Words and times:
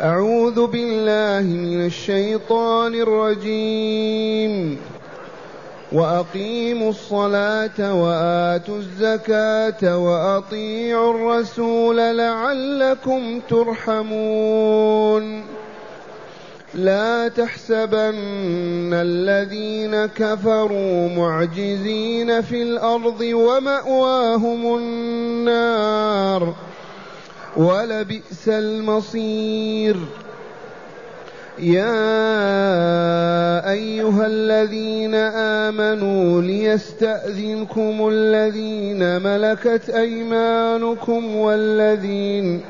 أعوذ 0.00 0.66
بالله 0.66 1.56
من 1.56 1.86
الشيطان 1.86 2.94
الرجيم. 2.94 4.78
وأقيموا 5.92 6.90
الصلاة 6.90 7.94
وآتوا 7.94 8.78
الزكاة 8.78 9.98
وأطيعوا 9.98 11.14
الرسول 11.14 11.96
لعلكم 11.96 13.40
ترحمون. 13.48 15.42
لا 16.74 17.28
تحسبن 17.28 18.92
الذين 18.92 20.06
كفروا 20.06 21.08
معجزين 21.08 22.42
في 22.42 22.62
الأرض 22.62 23.20
ومأواهم 23.20 24.78
النار. 24.78 26.54
ولبئس 27.56 28.48
المصير. 28.48 29.96
يا 31.58 31.96
أيها 33.70 34.26
الذين 34.26 35.14
آمنوا 35.64 36.42
ليستأذنكم 36.42 38.08
الذين 38.12 39.22
ملكت 39.22 39.90
أيمانكم 39.90 41.36
والذين 41.36 42.60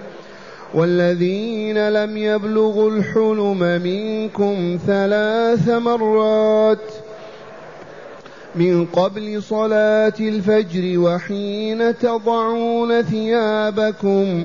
والذين 0.74 1.88
لم 1.88 2.16
يبلغوا 2.16 2.90
الحلم 2.90 3.58
منكم 3.82 4.78
ثلاث 4.86 5.68
مرات. 5.68 6.78
من 8.54 8.86
قبل 8.86 9.42
صلاة 9.42 10.12
الفجر 10.20 10.98
وحين 10.98 11.98
تضعون 11.98 13.02
ثيابكم 13.02 14.44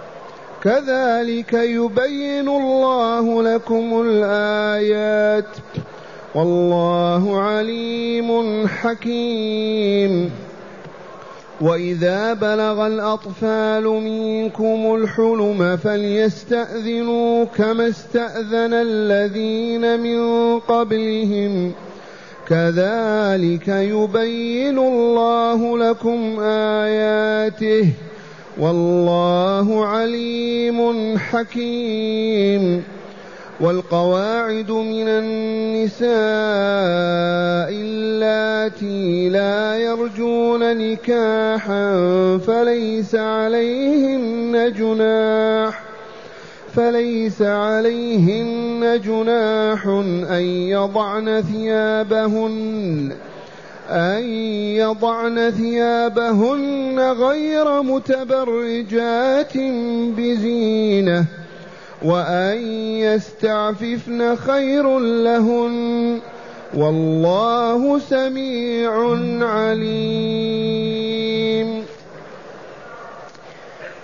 كذلك 0.63 1.53
يبين 1.53 2.49
الله 2.49 3.43
لكم 3.43 4.03
الآيات. 4.05 5.45
والله 6.35 7.41
عليم 7.41 8.67
حكيم. 8.67 10.31
وإذا 11.61 12.33
بلغ 12.33 12.87
الأطفال 12.87 13.83
منكم 13.83 14.95
الحلم 14.95 15.77
فليستأذنوا 15.77 17.45
كما 17.45 17.87
استأذن 17.87 18.73
الذين 18.73 19.99
من 19.99 20.59
قبلهم. 20.59 21.71
كذلك 22.49 23.67
يبين 23.67 24.77
الله 24.77 25.77
لكم 25.77 26.39
آياته. 26.39 28.10
والله 28.59 29.85
عليم 29.85 31.17
حكيم. 31.17 32.83
والقواعد 33.61 34.71
من 34.71 35.07
النساء 35.07 36.11
اللاتي 37.71 39.29
لا 39.29 39.77
يرجون 39.77 40.77
نكاحا 40.77 41.97
فليس 42.47 43.15
عليهن 43.15 44.73
جناح 44.77 45.83
فليس 46.75 47.41
عليهن 47.41 49.01
جناح 49.05 49.87
أن 50.31 50.43
يضعن 50.43 51.41
ثيابهن. 51.41 53.11
أن 53.91 54.23
يضعن 54.75 55.51
ثيابهن 55.51 56.99
غير 56.99 57.81
متبرجات 57.81 59.57
بزينة 60.17 61.25
وأن 62.01 62.57
يستعففن 62.97 64.35
خير 64.35 64.99
لهن 64.99 66.19
والله 66.73 67.99
سميع 67.99 68.91
عليم. 69.41 70.81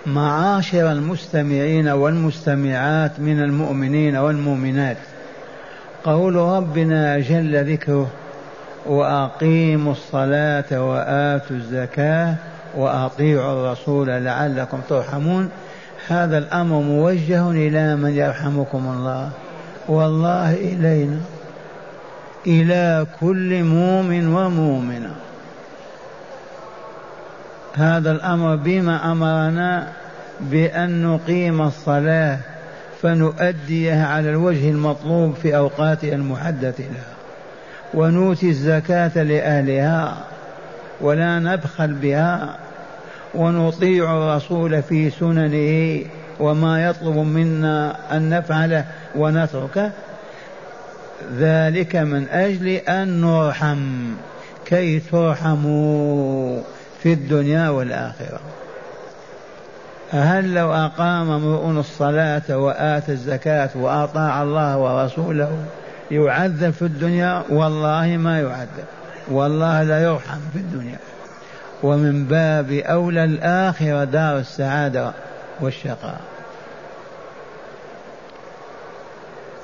معاشر 0.06 0.92
المستمعين 0.92 1.88
والمستمعات 1.88 3.20
من 3.20 3.44
المؤمنين 3.44 4.16
والمؤمنات 4.16 4.98
قول 6.04 6.36
ربنا 6.36 7.20
جل 7.20 7.72
ذكره 7.74 8.08
وأقيموا 8.88 9.92
الصلاة 9.92 10.90
وآتوا 10.90 11.56
الزكاة 11.56 12.36
وأطيعوا 12.76 13.54
الرسول 13.54 14.08
لعلكم 14.08 14.82
ترحمون. 14.90 15.50
هذا 16.08 16.38
الأمر 16.38 16.82
موجه 16.82 17.52
إلى 17.52 17.96
من 17.96 18.10
يرحمكم 18.10 18.94
الله. 18.98 19.30
والله 19.88 20.54
إلينا. 20.54 21.20
إلى 22.48 23.06
كل 23.20 23.64
مؤمن 23.64 24.28
ومؤمنة. 24.34 25.16
هذا 27.76 28.12
الأمر 28.12 28.56
بما 28.56 29.12
أمرنا 29.12 29.88
بأن 30.40 31.04
نقيم 31.04 31.62
الصلاة 31.62 32.38
فنؤديها 33.02 34.08
على 34.08 34.30
الوجه 34.30 34.70
المطلوب 34.70 35.34
في 35.42 35.58
أوقاتها 35.58 36.16
المحددة 36.16 36.74
لها. 36.80 37.17
ونؤتي 37.94 38.50
الزكاة 38.50 39.24
لأهلها 39.24 40.18
ولا 41.02 41.40
نبخل 41.40 41.94
بها 41.94 42.58
ونطيع 43.36 44.18
الرسول 44.18 44.84
في 44.84 45.10
سننه 45.10 46.02
وما 46.40 46.86
يطلب 46.86 47.18
منا 47.18 47.96
أن 48.12 48.30
نفعله 48.30 48.86
ونتركه. 49.16 49.92
ذلك 51.38 51.96
من 51.96 52.28
أجل 52.30 52.68
أن 52.68 53.22
نرحم 53.22 54.14
كي 54.66 55.00
ترحموا 55.00 56.62
في 57.04 57.14
الدنيا 57.14 57.70
والآخرة. 57.70 58.40
هل 60.12 60.54
لو 60.54 60.74
أقام 60.74 61.32
امرؤ 61.32 61.80
الصلاة 61.80 62.58
وآتى 62.58 63.12
الزكاة 63.12 63.70
وأطاع 63.76 64.44
الله 64.44 64.78
ورسوله 64.78 65.52
يعذب 66.12 66.72
في 66.72 66.82
الدنيا 66.82 67.44
والله 67.50 68.18
ما 68.18 68.42
يعذب. 68.42 68.86
والله 69.32 69.84
لا 69.84 70.04
يرحم 70.04 70.40
في 70.54 70.60
الدنيا. 70.60 70.98
ومن 71.84 72.26
باب 72.26 72.72
أولى 72.72 73.24
الآخرة 73.24 74.04
دار 74.04 74.38
السعادة 74.38 75.12
والشقاء. 75.60 76.20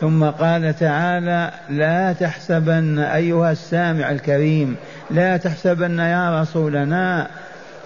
ثم 0.01 0.23
قال 0.23 0.75
تعالى 0.79 1.51
لا 1.69 2.13
تحسبن 2.13 2.99
أيها 2.99 3.51
السامع 3.51 4.11
الكريم 4.11 4.75
لا 5.11 5.37
تحسبن 5.37 5.99
يا 5.99 6.41
رسولنا 6.41 7.27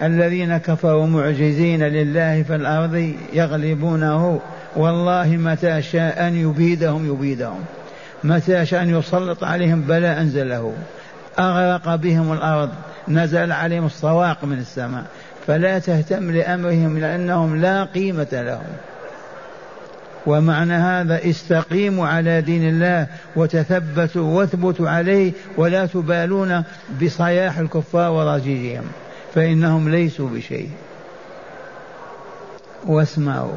الذين 0.02 0.56
كفروا 0.56 1.06
معجزين 1.06 1.82
لله 1.82 2.42
في 2.42 2.54
الأرض 2.54 3.14
يغلبونه. 3.32 4.40
والله 4.76 5.26
متى 5.26 5.82
شاء 5.82 6.26
أن 6.26 6.36
يبيدهم 6.36 7.12
يبيدهم. 7.12 7.64
متى 8.24 8.66
شاء 8.66 8.82
أن 8.82 8.98
يسلط 8.98 9.44
عليهم؟ 9.44 9.80
بلاء 9.80 10.20
أنزله. 10.20 10.72
أغرق 11.38 11.94
بهم 11.94 12.32
الأرض. 12.32 12.70
نزل 13.08 13.52
عليهم 13.52 13.86
الصواق 13.86 14.44
من 14.44 14.58
السماء. 14.58 15.04
فلا 15.46 15.78
تهتم 15.78 16.30
لأمرهم 16.30 16.98
لأنهم 16.98 17.60
لا 17.60 17.84
قيمة 17.84 18.28
لهم. 18.32 18.66
ومعنى 20.26 20.72
هذا 20.72 21.30
استقيموا 21.30 22.08
على 22.08 22.40
دين 22.40 22.68
الله 22.68 23.06
وتثبتوا 23.36 24.38
واثبتوا 24.38 24.90
عليه 24.90 25.32
ولا 25.56 25.86
تبالون 25.86 26.62
بصياح 27.02 27.58
الكفار 27.58 28.10
وضجيجهم 28.10 28.84
فإنهم 29.34 29.88
ليسوا 29.88 30.28
بشيء. 30.28 30.70
واسمعوا. 32.86 33.56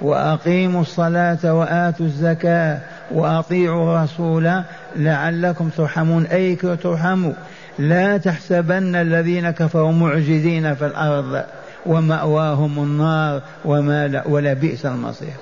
وأقيموا 0.00 0.80
الصلاة 0.80 1.54
وآتوا 1.54 2.06
الزكاة. 2.06 2.78
وأطيعوا 3.12 3.96
الرسول 3.96 4.62
لعلكم 4.96 5.68
ترحمون 5.68 6.26
أي 6.26 6.56
ترحموا 6.56 7.32
لا 7.78 8.16
تحسبن 8.16 8.96
الذين 8.96 9.50
كفروا 9.50 9.92
معجزين 9.92 10.74
في 10.74 10.86
الأرض 10.86 11.42
ومأواهم 11.86 12.82
النار 12.82 13.42
وما 13.64 14.08
لا 14.08 14.28
ولا 14.28 14.52
بئس 14.52 14.86
المصير. 14.86 15.34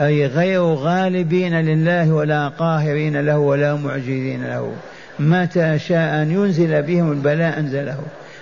أي 0.00 0.26
غير 0.26 0.62
غالبين 0.62 1.54
لله 1.54 2.12
ولا 2.12 2.48
قاهرين 2.48 3.20
له 3.20 3.38
ولا 3.38 3.74
معجزين 3.74 4.44
له. 4.44 4.72
متى 5.18 5.78
شاء 5.78 6.22
أن 6.22 6.30
ينزل 6.30 6.82
بهم 6.82 7.12
البلاء 7.12 7.58
أنزله. 7.58 7.98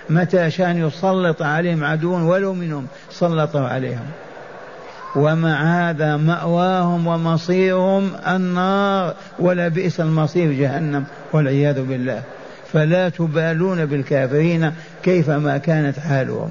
متى 0.09 0.51
شاء 0.51 0.71
أن 0.71 0.87
يسلط 0.87 1.41
عليهم 1.41 1.83
عدو 1.83 2.31
ولو 2.31 2.53
منهم 2.53 2.87
سلطوا 3.09 3.67
عليهم. 3.67 4.05
ومع 5.15 5.89
هذا 5.89 6.17
مأواهم 6.17 7.07
ومصيرهم 7.07 8.11
النار 8.27 9.13
ولا 9.39 9.67
بئس 9.67 9.99
المصير 9.99 10.51
جهنم 10.51 11.03
والعياذ 11.33 11.81
بالله. 11.85 12.21
فلا 12.73 13.09
تبالون 13.09 13.85
بالكافرين 13.85 14.71
كيفما 15.03 15.57
كانت 15.57 15.99
حالهم. 15.99 16.49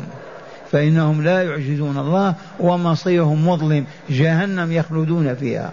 فإنهم 0.73 1.23
لا 1.23 1.43
يعجزون 1.43 1.99
الله 1.99 2.35
ومصيرهم 2.61 3.49
مظلم 3.49 3.85
جهنم 4.11 4.73
يخلدون 4.73 5.35
فيها. 5.35 5.71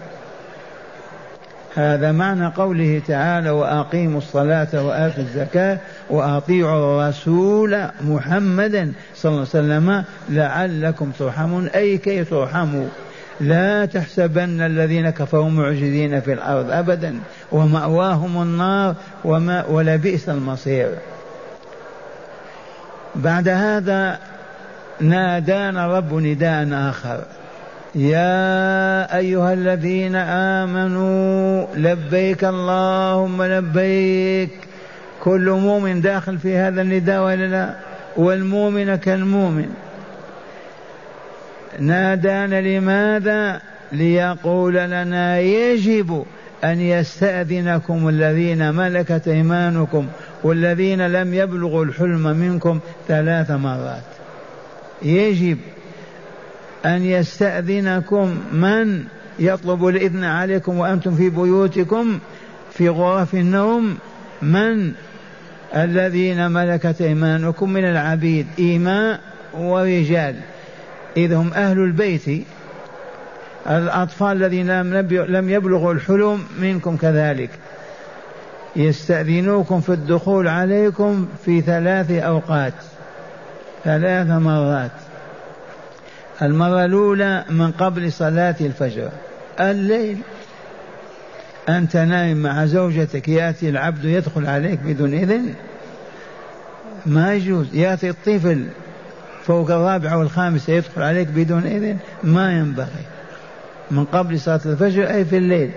هذا 1.74 2.12
معنى 2.12 2.46
قوله 2.46 3.02
تعالى 3.06 3.50
وأقيموا 3.50 4.18
الصلاة 4.18 4.86
وآتوا 4.86 5.22
الزكاة 5.22 5.78
وأطيعوا 6.10 7.02
الرسول 7.02 7.78
محمدا 8.00 8.92
صلى 9.14 9.30
الله 9.30 9.46
عليه 9.54 9.64
وسلم 9.64 10.04
لعلكم 10.28 11.10
ترحمون. 11.18 11.68
أي 11.68 11.98
كي 11.98 12.24
ترحموا. 12.24 12.86
لا 13.40 13.84
تحسبن 13.84 14.60
الذين 14.60 15.10
كفروا 15.10 15.50
معجزين 15.50 16.20
في 16.20 16.32
الأرض 16.32 16.70
أبدا. 16.70 17.18
ومأواهم 17.52 18.42
النار 18.42 18.94
وما 19.24 19.64
ولبئس 19.66 20.28
المصير. 20.28 20.88
بعد 23.14 23.48
هذا 23.48 24.18
نادانا 25.00 25.86
الرب 25.86 26.14
نداء 26.14 26.68
آخر. 26.72 27.20
يا 27.94 29.16
أيها 29.16 29.52
الذين 29.52 30.16
آمنوا 30.16 31.66
لبيك 31.76 32.44
اللهم 32.44 33.42
لبيك. 33.42 34.50
كل 35.22 35.50
مؤمن 35.50 36.00
داخل 36.00 36.38
في 36.38 36.56
هذا 36.56 36.82
النداء 36.82 37.22
ولا 37.22 37.46
لا؟ 37.46 37.74
والمؤمن 38.16 38.96
كالمؤمن. 38.96 39.68
نادانا 41.78 42.60
لماذا؟ 42.60 43.60
ليقول 43.92 44.74
لنا 44.74 45.38
يجب 45.38 46.24
أن 46.64 46.80
يستأذنكم 46.80 48.08
الذين 48.08 48.74
ملكت 48.74 49.28
إيمانكم 49.28 50.06
والذين 50.42 51.06
لم 51.06 51.34
يبلغوا 51.34 51.84
الحلم 51.84 52.36
منكم 52.36 52.80
ثلاث 53.08 53.50
مرات. 53.50 54.02
يجب 55.02 55.58
أن 56.84 57.02
يستأذنكم 57.02 58.38
من 58.52 59.04
يطلب 59.38 59.86
الإذن 59.86 60.24
عليكم 60.24 60.78
وأنتم 60.78 61.14
في 61.14 61.30
بيوتكم 61.30 62.18
في 62.72 62.88
غرف 62.88 63.34
النوم 63.34 63.98
من 64.42 64.92
الذين 65.76 66.50
ملكت 66.50 67.00
إيمانكم 67.00 67.70
من 67.70 67.84
العبيد 67.84 68.46
إيماء 68.58 69.20
ورجال. 69.54 70.36
إذ 71.16 71.32
هم 71.32 71.52
أهل 71.52 71.78
البيت 71.78 72.46
الأطفال 73.66 74.36
الذين 74.44 74.82
لم 75.10 75.50
يبلغوا 75.50 75.92
الحلم 75.92 76.44
منكم 76.60 76.96
كذلك. 76.96 77.50
يستأذنوكم 78.76 79.80
في 79.80 79.88
الدخول 79.88 80.48
عليكم 80.48 81.28
في 81.44 81.60
ثلاث 81.60 82.10
أوقات 82.10 82.74
ثلاث 83.84 84.26
مرات. 84.28 84.90
المره 86.42 86.84
الاولى 86.84 87.44
من 87.50 87.72
قبل 87.72 88.12
صلاة 88.12 88.54
الفجر. 88.60 89.10
الليل 89.60 90.18
أنت 91.68 91.96
نايم 91.96 92.36
مع 92.36 92.66
زوجتك 92.66 93.28
يأتي 93.28 93.68
العبد 93.68 94.04
يدخل 94.04 94.46
عليك 94.46 94.78
بدون 94.84 95.14
إذن. 95.14 95.54
ما 97.06 97.34
يجوز. 97.34 97.74
يأتي 97.74 98.10
الطفل 98.10 98.66
فوق 99.44 99.70
الرابعة 99.70 100.18
والخامسة 100.18 100.72
يدخل 100.72 101.02
عليك 101.02 101.28
بدون 101.28 101.62
إذن. 101.62 101.96
ما 102.22 102.52
ينبغي. 102.52 103.06
من 103.90 104.04
قبل 104.04 104.40
صلاة 104.40 104.60
الفجر 104.66 105.10
أي 105.10 105.24
في 105.24 105.36
الليل. 105.36 105.70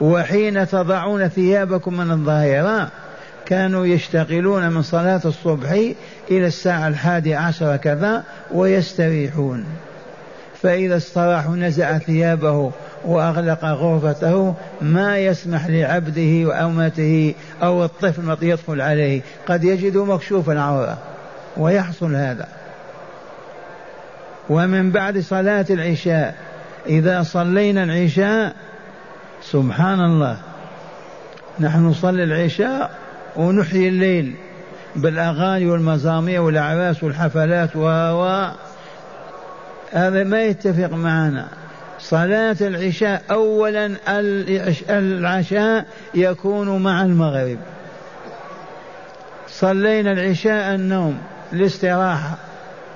وحين 0.00 0.66
تضعون 0.66 1.28
ثيابكم 1.28 1.96
من 1.96 2.10
الظاهرة 2.10 2.90
كانوا 3.52 3.86
يشتغلون 3.86 4.68
من 4.68 4.82
صلاة 4.82 5.20
الصبح 5.24 5.70
إلى 6.30 6.46
الساعة 6.46 6.88
الحادية 6.88 7.36
عشر 7.36 7.76
كذا 7.76 8.24
ويستريحون. 8.54 9.64
فإذا 10.62 10.96
استراحوا 10.96 11.56
نزع 11.56 11.98
ثيابه 11.98 12.72
وأغلق 13.04 13.64
غرفته 13.64 14.54
ما 14.80 15.18
يسمح 15.18 15.66
لعبده 15.66 16.48
وأمته 16.48 17.34
أو 17.62 17.84
الطفل 17.84 18.36
يدخل 18.42 18.80
عليه. 18.80 19.20
قد 19.46 19.64
يجد 19.64 19.96
مكشوف 19.96 20.50
العورة 20.50 20.98
ويحصل 21.56 22.14
هذا. 22.14 22.48
ومن 24.50 24.90
بعد 24.90 25.18
صلاة 25.18 25.66
العشاء 25.70 26.34
إذا 26.86 27.22
صلينا 27.22 27.84
العشاء 27.84 28.54
سبحان 29.42 30.00
الله 30.00 30.36
نحن 31.60 31.86
نصلي 31.86 32.24
العشاء 32.24 33.01
ونحيي 33.36 33.88
الليل 33.88 34.34
بالأغاني 34.96 35.66
والمزامير 35.66 36.40
والأعراس 36.40 37.04
والحفلات 37.04 37.76
و 37.76 37.88
هذا 39.92 40.24
ما 40.24 40.42
يتفق 40.42 40.92
معنا. 40.92 41.48
صلاة 41.98 42.56
العشاء 42.60 43.22
أولا 43.30 43.96
العشاء 44.90 45.86
يكون 46.14 46.82
مع 46.82 47.02
المغرب. 47.02 47.58
صلينا 49.48 50.12
العشاء 50.12 50.74
النوم 50.74 51.18
الاستراحة 51.52 52.36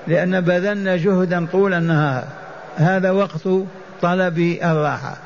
لأن 0.07 0.41
بذلنا 0.41 0.95
جهدا 0.95 1.47
طول 1.51 1.73
النهار. 1.73 2.23
هذا 2.77 3.11
وقت 3.11 3.47
طلب 4.01 4.39
الراحة. 4.63 5.17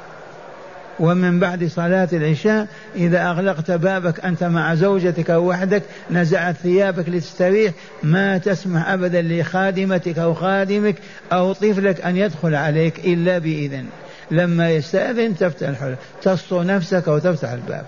ومن 1.01 1.39
بعد 1.39 1.67
صلاة 1.67 2.09
العشاء 2.13 2.67
إذا 2.95 3.29
أغلقت 3.29 3.71
بابك 3.71 4.25
أنت 4.25 4.43
مع 4.43 4.75
زوجتك 4.75 5.29
وحدك 5.29 5.83
نزعت 6.11 6.55
ثيابك 6.55 7.09
لتستريح 7.09 7.73
ما 8.03 8.37
تسمح 8.37 8.89
أبدا 8.89 9.21
لخادمتك 9.21 10.19
أو 10.19 10.33
خادمك 10.33 10.95
أو 11.33 11.53
طفلك 11.53 12.01
أن 12.01 12.17
يدخل 12.17 12.55
عليك 12.55 12.99
إلا 13.05 13.37
بإذن. 13.37 13.85
لما 14.31 14.71
يستأذن 14.71 15.37
تفتح 15.37 15.93
تسطو 16.21 16.63
نفسك 16.63 17.07
وتفتح 17.07 17.49
الباب. 17.51 17.85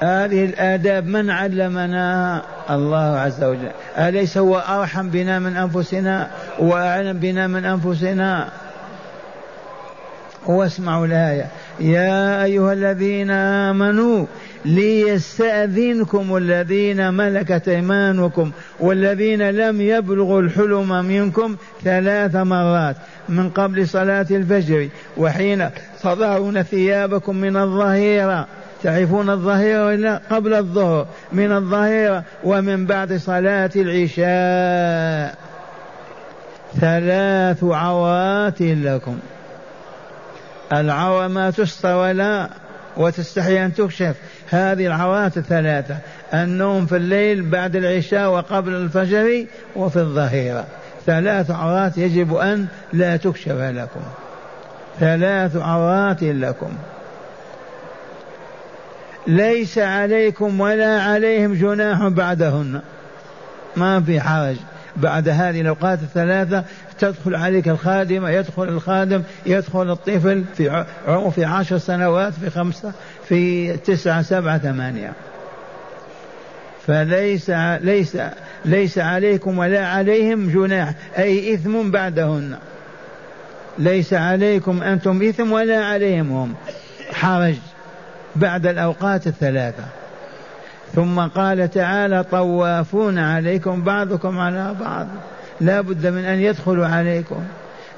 هذه 0.00 0.44
الآداب 0.44 1.06
من 1.06 1.30
علمنا؟ 1.30 2.42
الله 2.70 3.18
عز 3.18 3.44
وجل. 3.44 3.70
أليس 3.98 4.38
هو 4.38 4.58
أرحم 4.58 5.10
بنا 5.10 5.38
من 5.38 5.56
أنفسنا؟ 5.56 6.30
وأعلم 6.58 7.18
بنا 7.18 7.46
من 7.46 7.64
أنفسنا؟ 7.64 8.48
واسمعوا 10.46 11.06
الآية. 11.06 11.46
يا 11.80 12.44
أيها 12.44 12.72
الذين 12.72 13.30
آمنوا 13.30 14.26
ليستأذنكم 14.64 16.36
الذين 16.36 17.14
ملكت 17.14 17.68
أيمانكم 17.68 18.50
والذين 18.80 19.50
لم 19.50 19.80
يبلغوا 19.80 20.40
الحلم 20.40 21.04
منكم 21.04 21.56
ثلاث 21.84 22.36
مرات 22.36 22.96
من 23.28 23.50
قبل 23.50 23.88
صلاة 23.88 24.26
الفجر 24.30 24.88
وحين 25.16 25.68
تضعون 26.02 26.62
ثيابكم 26.62 27.36
من 27.36 27.56
الظهيرة. 27.56 28.46
تعرفون 28.82 29.30
الظهيرة 29.30 29.86
ولا 29.86 30.20
قبل 30.30 30.54
الظهر 30.54 31.06
من 31.32 31.52
الظهيرة 31.52 32.24
ومن 32.44 32.86
بعد 32.86 33.12
صلاة 33.12 33.70
العشاء. 33.76 35.38
ثلاث 36.80 37.64
عورات 37.64 38.60
لكم. 38.60 39.18
العورة 40.72 41.28
ما 41.28 41.50
تستر 41.50 41.96
ولا 41.96 42.48
وتستحي 42.96 43.64
أن 43.64 43.74
تكشف. 43.74 44.16
هذه 44.50 44.86
العورات 44.86 45.36
الثلاثة 45.36 45.98
النوم 46.34 46.86
في 46.86 46.96
الليل 46.96 47.42
بعد 47.42 47.76
العشاء 47.76 48.30
وقبل 48.30 48.74
الفجر 48.74 49.46
وفي 49.76 49.96
الظهيرة. 49.96 50.64
ثلاث 51.06 51.50
عورات 51.50 51.98
يجب 51.98 52.34
أن 52.34 52.66
لا 52.92 53.16
تكشف 53.16 53.60
لكم. 53.60 54.00
ثلاث 55.00 55.56
عورات 55.56 56.22
لكم. 56.22 56.72
ليس 59.26 59.78
عليكم 59.78 60.60
ولا 60.60 61.02
عليهم 61.02 61.54
جناح 61.54 62.08
بعدهن. 62.08 62.80
ما 63.76 64.00
في 64.00 64.20
حرج. 64.20 64.56
بعد 64.96 65.28
هذه 65.28 65.60
الأوقات 65.60 65.98
الثلاثة 66.02 66.64
تدخل 66.98 67.34
عليك 67.34 67.68
الخادمة 67.68 68.30
يدخل 68.30 68.62
الخادم 68.62 69.22
يدخل 69.46 69.90
الطفل 69.90 70.44
في 70.54 70.84
في 71.34 71.44
عشر 71.44 71.78
سنوات 71.78 72.32
في 72.32 72.50
خمسة 72.50 72.92
في 73.28 73.72
تسعة 73.76 74.22
سبعة 74.22 74.58
ثمانية. 74.58 75.12
فليس 76.86 77.50
ليس 77.80 78.18
ليس 78.64 78.98
عليكم 78.98 79.58
ولا 79.58 79.88
عليهم 79.88 80.50
جناح 80.50 80.92
أي 81.18 81.54
إثم 81.54 81.90
بعدهن. 81.90 82.56
ليس 83.78 84.14
عليكم 84.14 84.82
أنتم 84.82 85.22
إثم 85.22 85.52
ولا 85.52 85.84
عليهم 85.84 86.32
هم. 86.32 86.54
حرج 87.12 87.54
بعد 88.36 88.66
الأوقات 88.66 89.26
الثلاثة. 89.26 89.84
ثم 90.94 91.20
قال 91.20 91.70
تعالى 91.70 92.24
طوافون 92.24 93.18
عليكم 93.18 93.82
بعضكم 93.84 94.38
على 94.38 94.74
بعض. 94.80 95.06
لا 95.60 95.80
بد 95.80 96.06
من 96.06 96.24
أن 96.24 96.40
يدخلوا 96.40 96.86
عليكم. 96.86 97.44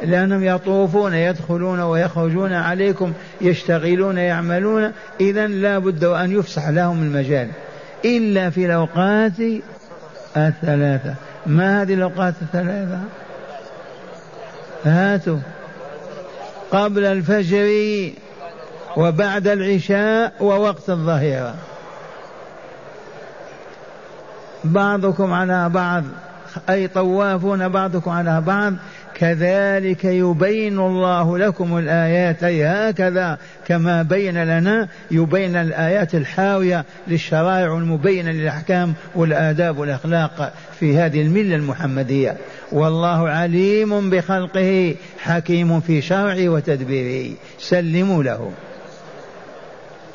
لأنهم 0.02 0.44
يطوفون 0.44 1.14
يدخلون 1.14 1.80
ويخرجون 1.80 2.52
عليكم 2.52 3.12
يشتغلون 3.40 4.18
يعملون. 4.18 4.92
إذا 5.20 5.46
لا 5.46 5.78
بد 5.78 6.04
أن 6.04 6.32
يفسح 6.32 6.68
لهم 6.68 7.02
المجال. 7.02 7.48
إلا 8.04 8.50
في 8.50 8.66
الأوقات 8.66 9.32
الثلاثة. 10.36 11.14
ما 11.46 11.82
هذه 11.82 11.94
الأوقات 11.94 12.34
الثلاثة؟ 12.42 12.98
هاتوا. 14.84 15.38
قبل 16.70 17.04
الفجر 17.04 17.68
وبعد 18.96 19.46
العشاء 19.46 20.32
ووقت 20.40 20.90
الظهيرة. 20.90 21.54
بعضكم 24.64 25.32
على 25.32 25.68
بعض. 25.68 26.04
أي 26.70 26.88
طوافون 26.88 27.68
بعضكم 27.68 28.10
على 28.10 28.40
بعض 28.40 28.74
كذلك 29.14 30.04
يبين 30.04 30.78
الله 30.78 31.38
لكم 31.38 31.78
الآيات. 31.78 32.44
أي 32.44 32.64
هكذا 32.64 33.38
كما 33.66 34.02
بين 34.02 34.44
لنا 34.44 34.88
يبين 35.10 35.56
الآيات 35.56 36.14
الحاوية 36.14 36.84
للشرائع 37.08 37.76
المبينة 37.76 38.30
للأحكام 38.30 38.94
والآداب 39.14 39.78
والأخلاق 39.78 40.52
في 40.80 40.98
هذه 40.98 41.22
الملة 41.22 41.54
المحمدية. 41.54 42.36
والله 42.72 43.28
عليم 43.28 44.10
بخلقه 44.10 44.94
حكيم 45.18 45.80
في 45.80 46.00
شرعه 46.02 46.48
وتدبيره. 46.48 47.34
سلموا 47.58 48.22
له. 48.22 48.50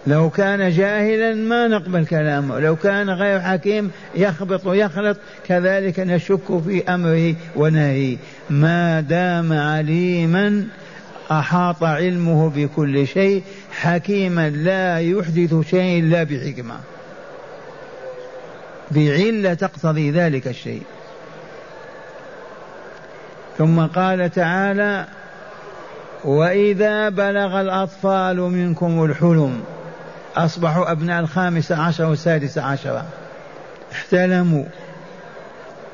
لو 0.08 0.30
كان 0.30 0.70
جاهلا 0.70 1.34
ما 1.34 1.68
نقبل 1.68 2.06
كلامه. 2.06 2.60
لو 2.60 2.76
كان 2.76 3.10
غير 3.10 3.40
حكيم 3.40 3.92
يخبط 4.16 4.66
ويخلط 4.66 5.18
كذلك 5.48 6.00
نشك 6.00 6.62
في 6.66 6.84
أمره 6.90 7.36
ونهيه. 7.56 8.18
ما 8.50 9.02
دام 9.02 9.54
عليما 9.54 10.68
أحاط 11.32 11.84
علمه 11.84 12.50
بكل 12.50 13.08
شيء 13.08 13.44
حكيما 13.72 14.50
لا 14.50 15.00
يحدث 15.00 15.70
شيء 15.70 16.00
إلا 16.00 16.24
بحكمة. 16.24 16.76
بعلة 18.92 19.54
تقتضي 19.54 20.12
ذلك 20.12 20.48
الشيء. 20.48 20.84
ثم 23.58 23.86
قال 23.86 24.32
تعالى 24.32 25.06
وإذا 26.24 27.10
بلغ 27.10 27.62
الأطفال 27.62 28.38
منكم 28.38 29.04
الحلم 29.04 29.64
أصبحوا 30.38 30.92
أبناء 30.92 31.20
الخامسة 31.20 31.76
عشر 31.76 32.06
والسادسة 32.06 32.62
عشر. 32.62 33.02
احتلموا. 33.92 34.66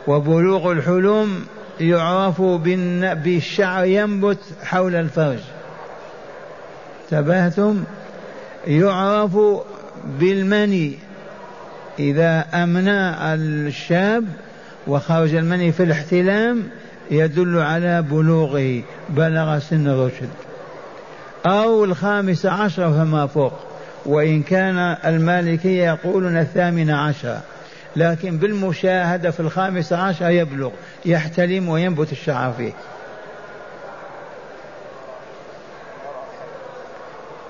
وبلوغ 0.08 0.72
الحلم 0.72 1.46
يعرف 1.80 2.42
بالشعر 2.42 3.86
ينبت 3.86 4.40
حول 4.64 4.96
الفرج. 4.96 5.40
تبهتم 7.10 7.84
يعرف 8.68 9.38
بالمني. 10.20 10.94
إذا 12.00 12.46
أمنى 12.54 13.34
الشاب 13.34 14.26
وخرج 14.88 15.36
المني 15.36 15.72
في 15.72 15.84
الاحتلام 15.84 16.64
يدل 17.12 17.60
على 17.60 18.02
بلوغه 18.02 18.82
بلغ 19.10 19.60
سن 19.60 19.88
الرشد. 19.88 20.30
أو 21.46 21.84
الخامس 21.84 22.46
عشر 22.46 22.92
فما 22.92 23.28
فوق. 23.28 23.69
وإن 24.06 24.44
كان 24.44 24.78
المالكية 25.06 25.86
يقولون 25.92 26.38
الثامن 26.38 26.90
عشر 26.90 27.40
لكن 27.96 28.38
بالمشاهدة 28.38 29.32
في 29.32 29.40
الخامس 29.40 29.94
عشر 29.94 30.30
يبلغ 30.30 30.72
يحتلم 31.06 31.70
وينبت 31.70 32.12
الشعر 32.12 32.54
فيه. 32.54 32.74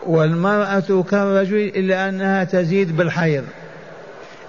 والمرأة 0.05 1.03
كالرجل 1.11 1.57
إلا 1.57 2.09
أنها 2.09 2.43
تزيد 2.43 2.97
بالحيض. 2.97 3.43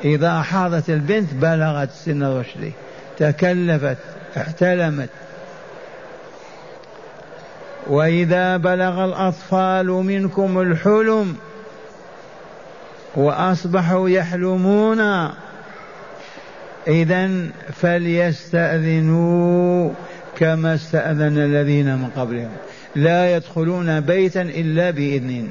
إذا 0.04 0.42
حاضت 0.42 0.90
البنت 0.90 1.34
بلغت 1.34 1.90
سن 1.90 2.22
الرشد 2.22 2.72
تكلفت 3.18 3.96
احتلمت. 4.36 5.08
وإذا 7.86 8.56
بلغ 8.56 9.04
الأطفال 9.04 9.86
منكم 9.86 10.60
الحلم 10.60 11.36
وأصبحوا 13.16 14.08
يحلمون. 14.08 15.30
إذا 16.88 17.30
فليستأذنوا 17.72 19.40
كما 20.38 20.74
استأذن 20.74 21.38
الذين 21.38 21.94
من 21.94 22.10
قبلهم. 22.16 22.50
لا 22.96 23.36
يدخلون 23.36 24.00
بيتا 24.00 24.42
إلا 24.42 24.90
بإذن 24.90 25.48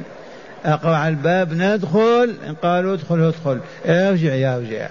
أقرع 0.66 1.08
الباب 1.08 1.54
ندخل. 1.54 2.36
قالوا 2.62 2.94
ادخل 2.94 3.20
ادخل. 3.28 3.60
ارجع 3.86 4.34
يرجع 4.34 4.88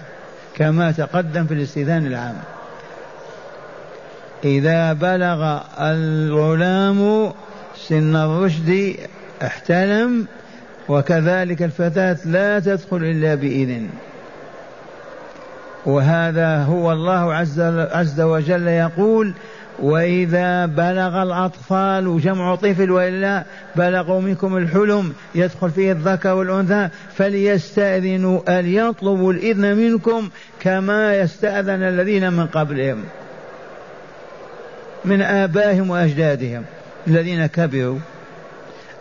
كما 0.57 0.93
تقدم 0.93 1.47
في 1.47 1.55
الاستئذان 1.55 2.07
العام. 2.07 2.37
إذا 4.45 4.93
بلغ 4.93 5.61
الغلام 5.81 7.33
سن 7.89 8.17
الرشد 8.17 8.97
احتلم. 9.43 10.27
وكذلك 10.89 11.63
الفتاة 11.63 12.17
لا 12.25 12.61
تدخل 12.61 12.97
إلا 12.97 13.35
بإذن. 13.35 13.89
وهذا 15.87 16.63
هو 16.63 16.93
الله 16.93 17.35
عز, 17.35 17.61
عز 17.93 18.21
وجل 18.21 18.69
يقول 18.69 19.33
وإذا 19.79 20.67
بلغ 20.67 21.23
الأطفال 21.23 22.21
جمع 22.21 22.55
طفل 22.55 22.91
وإلا 22.91 23.45
بلغوا 23.77 24.21
منكم 24.21 24.57
الحلم 24.57 25.13
يدخل 25.35 25.71
فيه 25.71 25.93
الذكر 25.93 26.35
والأنثى 26.35 26.89
فليستأذنوا 27.15 28.59
أن 28.59 28.67
يطلبوا 28.67 29.33
الإذن 29.33 29.77
منكم 29.77 30.29
كما 30.61 31.17
يستأذن 31.17 31.83
الذين 31.83 32.33
من 32.33 32.47
قبلهم 32.47 33.05
من 35.05 35.23
آبائهم 35.23 35.91
وأجدادهم 35.91 36.63
الذين 37.07 37.47
كبروا. 37.47 37.99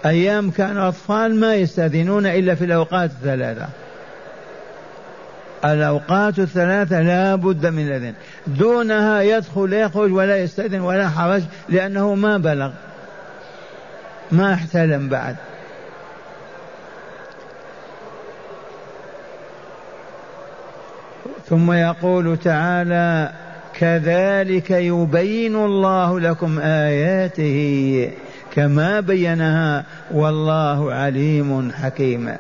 أيام 0.08 0.52
كانوا 0.52 0.88
أطفال 0.88 1.40
ما 1.40 1.56
يستأذنون 1.56 2.26
إلا 2.26 2.56
في 2.56 2.66
الأوقات 2.66 3.10
الثلاثة. 3.10 3.68
الأوقات 5.66 6.40
الثلاثة 6.40 7.02
لا 7.02 7.36
بد 7.36 7.66
من 7.66 7.88
الأذن. 7.88 8.14
دونها 8.48 9.22
يدخل 9.22 9.74
يخرج 9.74 10.14
ولا 10.14 10.38
يستأذن 10.38 10.82
ولا 10.82 11.10
حرج 11.10 11.44
لأنه 11.70 12.16
ما 12.16 12.38
بلغ. 12.38 12.72
ما 14.32 14.54
احتلم 14.54 15.10
بعد. 15.10 15.36
ثم 21.50 21.72
يقول 21.72 22.38
تعالى 22.38 23.32
كذلك 23.74 24.72
يبين 24.72 25.56
الله 25.56 26.20
لكم 26.20 26.60
آياته. 26.60 28.12
كما 28.58 29.00
بينها 29.00 29.84
والله 30.12 30.94
عليم 30.94 31.72
حكيم. 31.72 32.36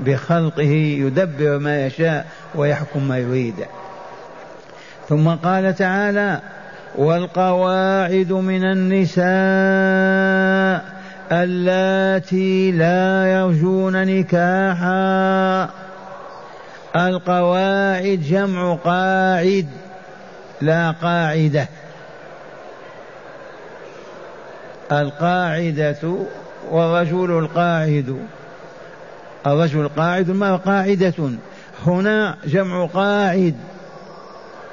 بخلقه 0.00 0.72
يدبر 1.02 1.58
ما 1.58 1.86
يشاء 1.86 2.26
ويحكم 2.54 3.08
ما 3.08 3.18
يريد. 3.18 3.54
ثم 5.08 5.28
قال 5.28 5.74
تعالى 5.74 6.40
والقواعد 6.96 8.32
من 8.32 8.64
النساء 8.64 9.24
اللاتي 11.32 12.72
لا 12.72 13.32
يرجون 13.32 14.06
نكاحا. 14.06 15.68
القواعد 16.96 18.20
جمع 18.28 18.74
قاعد 18.74 19.66
لا 20.60 20.90
قاعدة. 20.90 21.68
القاعدة 24.92 26.16
والرجل 26.70 27.38
القاعد. 27.38 28.16
الرجل 29.46 29.80
القاعد 29.80 30.30
ما 30.30 30.56
قاعدة؟ 30.56 31.30
هنا 31.86 32.36
جمع 32.44 32.86
قاعد. 32.86 33.54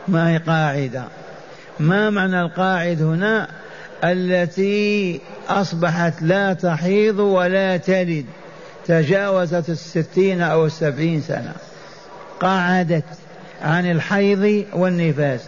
ما 0.07 0.29
هي 0.29 0.38
قاعدة؟ 0.38 1.03
ما 1.79 2.10
معنى 2.10 2.41
القاعد 2.41 3.01
هنا؟ 3.01 3.48
التي 4.03 5.22
أصبحت 5.50 6.22
لا 6.22 6.53
تحيض 6.53 7.19
ولا 7.19 7.77
تلد. 7.77 8.25
تجاوزت 8.88 9.69
الستين 9.69 10.41
أو 10.41 10.65
السبعين 10.65 11.22
سنة. 11.22 11.53
قعدت 12.39 13.03
عن 13.62 13.91
الحيض 13.91 14.65
والنفاس. 14.74 15.41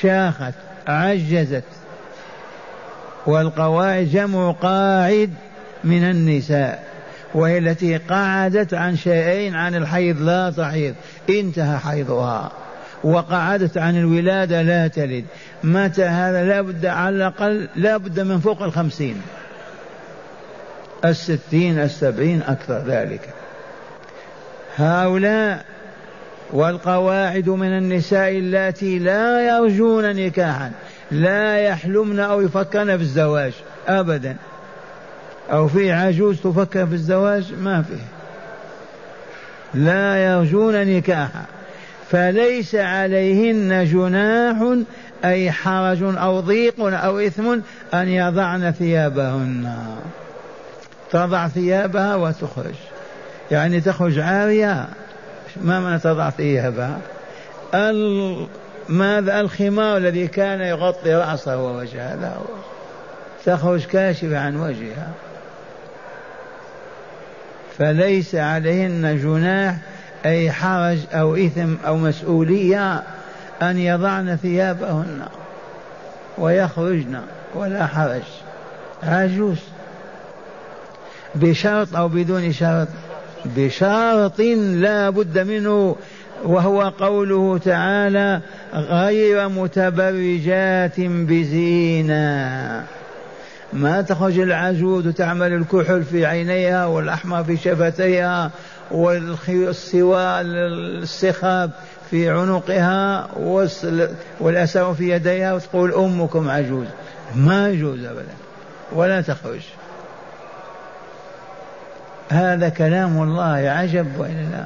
شاخت 0.00 0.54
عجزت. 0.86 1.64
والقواعد 3.26 4.04
جمع 4.04 4.50
قاعد 4.50 5.30
من 5.84 6.04
النساء 6.04 6.84
وهي 7.34 7.58
التي 7.58 7.96
قعدت 7.96 8.74
عن 8.74 8.96
شيئين 8.96 9.54
عن 9.54 9.74
الحيض 9.74 10.22
لا 10.22 10.50
تحيض 10.50 10.94
انتهى 11.30 11.78
حيضها. 11.78 12.52
وقعدت 13.04 13.78
عن 13.78 13.96
الولادة 13.96 14.62
لا 14.62 14.88
تلد. 14.88 15.24
متى 15.64 16.04
هذا؟ 16.04 16.44
لا 16.44 16.60
بد 16.60 16.86
على 16.86 17.16
الأقل 17.16 17.68
لا 17.76 17.96
بد 17.96 18.20
من 18.20 18.40
فوق 18.40 18.62
الخمسين. 18.62 19.22
الستين 21.04 21.78
السبعين 21.78 22.42
أكثر 22.42 22.78
ذلك. 22.86 23.28
هؤلاء 24.76 25.64
والقواعد 26.52 27.48
من 27.48 27.78
النساء 27.78 28.30
اللاتي 28.30 28.98
لا 28.98 29.56
يرجون 29.56 30.16
نكاحا. 30.16 30.70
لا 31.10 31.58
يحلمن 31.58 32.20
أو 32.20 32.40
يفكرن 32.40 32.96
في 32.96 33.02
الزواج 33.02 33.52
أبدا. 33.88 34.36
أو 35.52 35.68
في 35.68 35.92
عجوز 35.92 36.40
تفكر 36.40 36.86
في 36.86 36.94
الزواج 36.94 37.52
ما 37.60 37.82
فيه 37.82 38.04
لا 39.74 40.24
يرجون 40.24 40.96
نكاحا. 40.96 41.44
فليس 42.10 42.74
عليهن 42.74 43.84
جناح 43.84 44.76
أي 45.24 45.50
حرج 45.50 46.02
أو 46.02 46.40
ضيق 46.40 46.74
أو 46.80 47.18
إثم 47.18 47.58
أن 47.94 48.08
يضعن 48.08 48.72
ثيابهن. 48.72 49.74
تضع 51.10 51.48
ثيابها 51.48 52.14
وتخرج. 52.14 52.74
يعني 53.50 53.80
تخرج 53.80 54.18
عارية. 54.18 54.88
ما 55.62 55.80
من 55.80 56.00
تضع 56.00 56.30
ثيابها؟ 56.30 56.98
ماذا 58.88 59.40
الخمار 59.40 59.96
الذي 59.96 60.28
كان 60.28 60.60
يغطي 60.60 61.14
رأسه 61.14 61.64
ووجهه؟ 61.64 62.14
هو 62.14 62.44
تخرج 63.44 63.86
كاشفة 63.86 64.38
عن 64.38 64.56
وجهها. 64.56 65.10
فليس 67.78 68.34
عليهن 68.34 69.18
جناح 69.22 69.76
أي 70.26 70.52
حرج 70.52 70.98
أو 71.12 71.36
إثم 71.36 71.74
أو 71.86 71.96
مسؤولية 71.96 73.02
أن 73.62 73.78
يضعن 73.78 74.36
ثيابهن 74.36 75.22
ويخرجن 76.38 77.20
ولا 77.54 77.86
حرج. 77.86 78.22
عجوز. 79.02 79.58
بشرط 81.34 81.96
أو 81.96 82.08
بدون 82.08 82.52
شرط. 82.52 82.88
بشرط 83.44 84.40
لا 84.40 85.10
بد 85.10 85.38
منه 85.38 85.96
وهو 86.44 86.82
قوله 86.82 87.58
تعالى 87.58 88.40
غير 88.74 89.48
متبرجات 89.48 91.00
بزينه 91.00 92.84
ما 93.72 94.02
تخرج 94.02 94.38
العجوز 94.38 95.08
تعمل 95.08 95.52
الكحل 95.52 96.02
في 96.02 96.26
عينيها 96.26 96.86
والأحمر 96.86 97.44
في 97.44 97.56
شفتيها 97.56 98.50
والسوى 98.90 100.40
السخاب 100.40 101.70
في 102.10 102.30
عنقها 102.30 103.28
والأسر 104.40 104.94
في 104.94 105.10
يديها 105.10 105.54
وتقول 105.54 105.94
أمكم 105.94 106.50
عجوز. 106.50 106.86
ما 107.34 107.68
يجوز 107.68 108.04
أبدا. 108.04 108.34
ولا 108.92 109.20
تخرج. 109.20 109.60
هذا 112.28 112.68
كلام 112.68 113.22
الله 113.22 113.70
عجب 113.70 114.06
وإلا 114.18 114.42
لا 114.52 114.64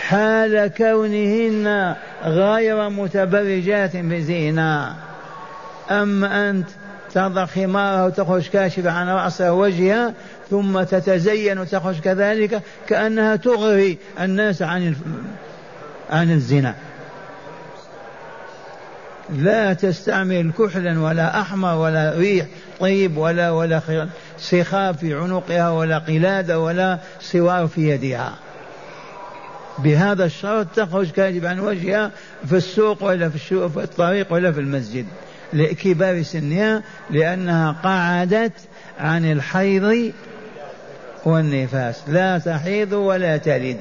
حال 0.00 0.72
كونهن 0.76 1.94
غير 2.24 2.88
متبرجات 2.88 3.96
بزينة 3.96 4.96
أما 5.90 6.50
أنت 6.50 6.68
تضع 7.14 7.46
خمارها 7.46 8.06
وتخرج 8.06 8.48
كاشفة 8.48 8.90
عن 8.90 9.08
رأسها 9.08 9.50
ووجهها 9.50 10.14
ثم 10.50 10.82
تتزين 10.82 11.58
وتخرج 11.58 12.00
كذلك 12.00 12.62
كأنها 12.88 13.36
تغري 13.36 13.98
الناس 14.20 14.62
عن 14.62 14.96
عن 16.10 16.30
الزنا. 16.30 16.74
لا 19.36 19.72
تستعمل 19.72 20.52
كحلا 20.58 21.00
ولا 21.00 21.40
أحمر 21.40 21.74
ولا 21.74 22.14
ريح 22.16 22.46
طيب 22.80 23.16
ولا 23.16 23.50
ولا 23.50 23.80
سخاب 24.38 24.94
في 24.94 25.14
عنقها 25.14 25.70
ولا 25.70 25.98
قلادة 25.98 26.58
ولا 26.58 26.98
سوار 27.20 27.66
في 27.66 27.90
يدها. 27.90 28.32
بهذا 29.78 30.24
الشرط 30.24 30.66
تخرج 30.76 31.10
كاذب 31.10 31.46
عن 31.46 31.60
وجهها 31.60 32.10
في 32.48 32.56
السوق 32.56 33.04
ولا 33.04 33.28
في, 33.28 33.38
في 33.68 33.76
الطريق 33.76 34.32
ولا 34.32 34.52
في 34.52 34.60
المسجد. 34.60 35.06
لكبار 35.52 36.22
سنها 36.22 36.82
لأنها 37.10 37.72
قعدت 37.84 38.52
عن 38.98 39.32
الحيض 39.32 40.12
والنفاس. 41.24 42.02
لا 42.08 42.38
تحيض 42.38 42.92
ولا 42.92 43.36
تلد. 43.36 43.76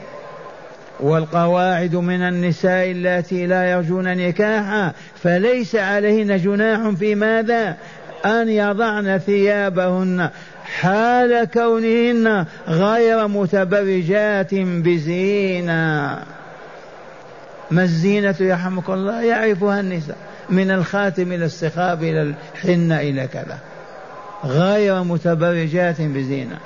والقواعد 1.00 1.96
من 1.96 2.22
النساء 2.22 2.92
اللاتي 2.92 3.46
لا 3.46 3.72
يرجون 3.72 4.18
نكاحا 4.18 4.94
فليس 5.24 5.76
عليهن 5.76 6.38
جناح 6.38 6.90
في 6.90 7.16
ماذا؟ 7.16 7.78
أن 8.26 8.50
يضعن 8.50 9.18
ثيابهن. 9.18 10.30
حال 10.70 11.48
كونهن 11.54 12.46
غير 12.68 13.28
متبرجات 13.28 14.56
بزينة. 14.56 16.24
ما 17.72 17.84
الزينة 17.84 18.36
يرحمك 18.40 18.90
الله؟ 18.90 19.24
يعرفها 19.24 19.80
النساء. 19.80 20.18
من 20.50 20.72
الخاتم 20.72 21.32
إلى 21.32 21.46
السخاب 21.46 22.04
إلى 22.04 22.22
الحنة 22.56 23.00
إلى 23.00 23.28
كذا. 23.28 23.58
غير 24.46 25.04
متبرجات 25.04 26.02
بزينة. 26.02 26.58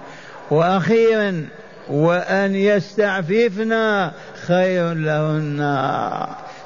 وأخيرا 0.52 1.46
وأن 1.90 2.56
يستعففن 2.56 4.10
خير 4.48 4.94
لهن. 4.94 5.78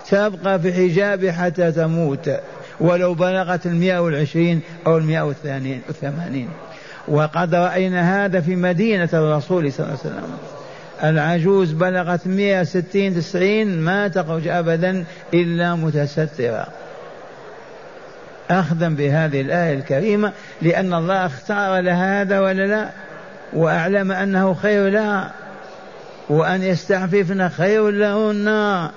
تبقى 0.10 0.60
في 0.60 0.74
حجاب 0.74 1.30
حتى 1.30 1.72
تموت. 1.72 2.32
ولو 2.80 3.14
بلغت 3.14 3.66
المئة 3.66 4.00
والعشرين 4.00 4.62
أو 4.88 4.98
المئة 4.98 5.22
والثمانين. 5.22 6.50
وقد 7.08 7.56
رأينا 7.56 8.26
هذا 8.26 8.42
في 8.42 8.56
مدينة 8.56 9.10
الرسول 9.14 9.74
صلى 9.74 9.86
الله 9.86 9.98
عليه 10.06 10.16
وسلم. 10.16 10.38
العجوز 11.04 11.72
بلغت 11.72 12.28
مئة 12.28 12.64
ستين 12.64 13.16
تسعين 13.16 13.82
ما 13.82 14.08
تخرج 14.08 14.48
أبدا 14.48 15.06
إلا 15.34 15.76
متسترة. 15.76 16.68
أخذا 18.50 18.90
بهذه 18.90 19.42
الآية 19.42 19.74
الكريمة 19.74 20.32
لأن 20.62 20.94
الله 20.94 21.26
اختار 21.26 21.80
لها 21.80 22.22
هذا 22.22 22.40
ولا 22.40 22.68
لا؟ 22.68 22.90
وأعلم 23.54 24.12
أنه 24.12 24.54
خير 24.54 24.90
لها 24.90 25.32
وأن 26.30 26.64
يستعففن 26.64 27.50
خير 27.50 27.90
لهن. 27.90 28.90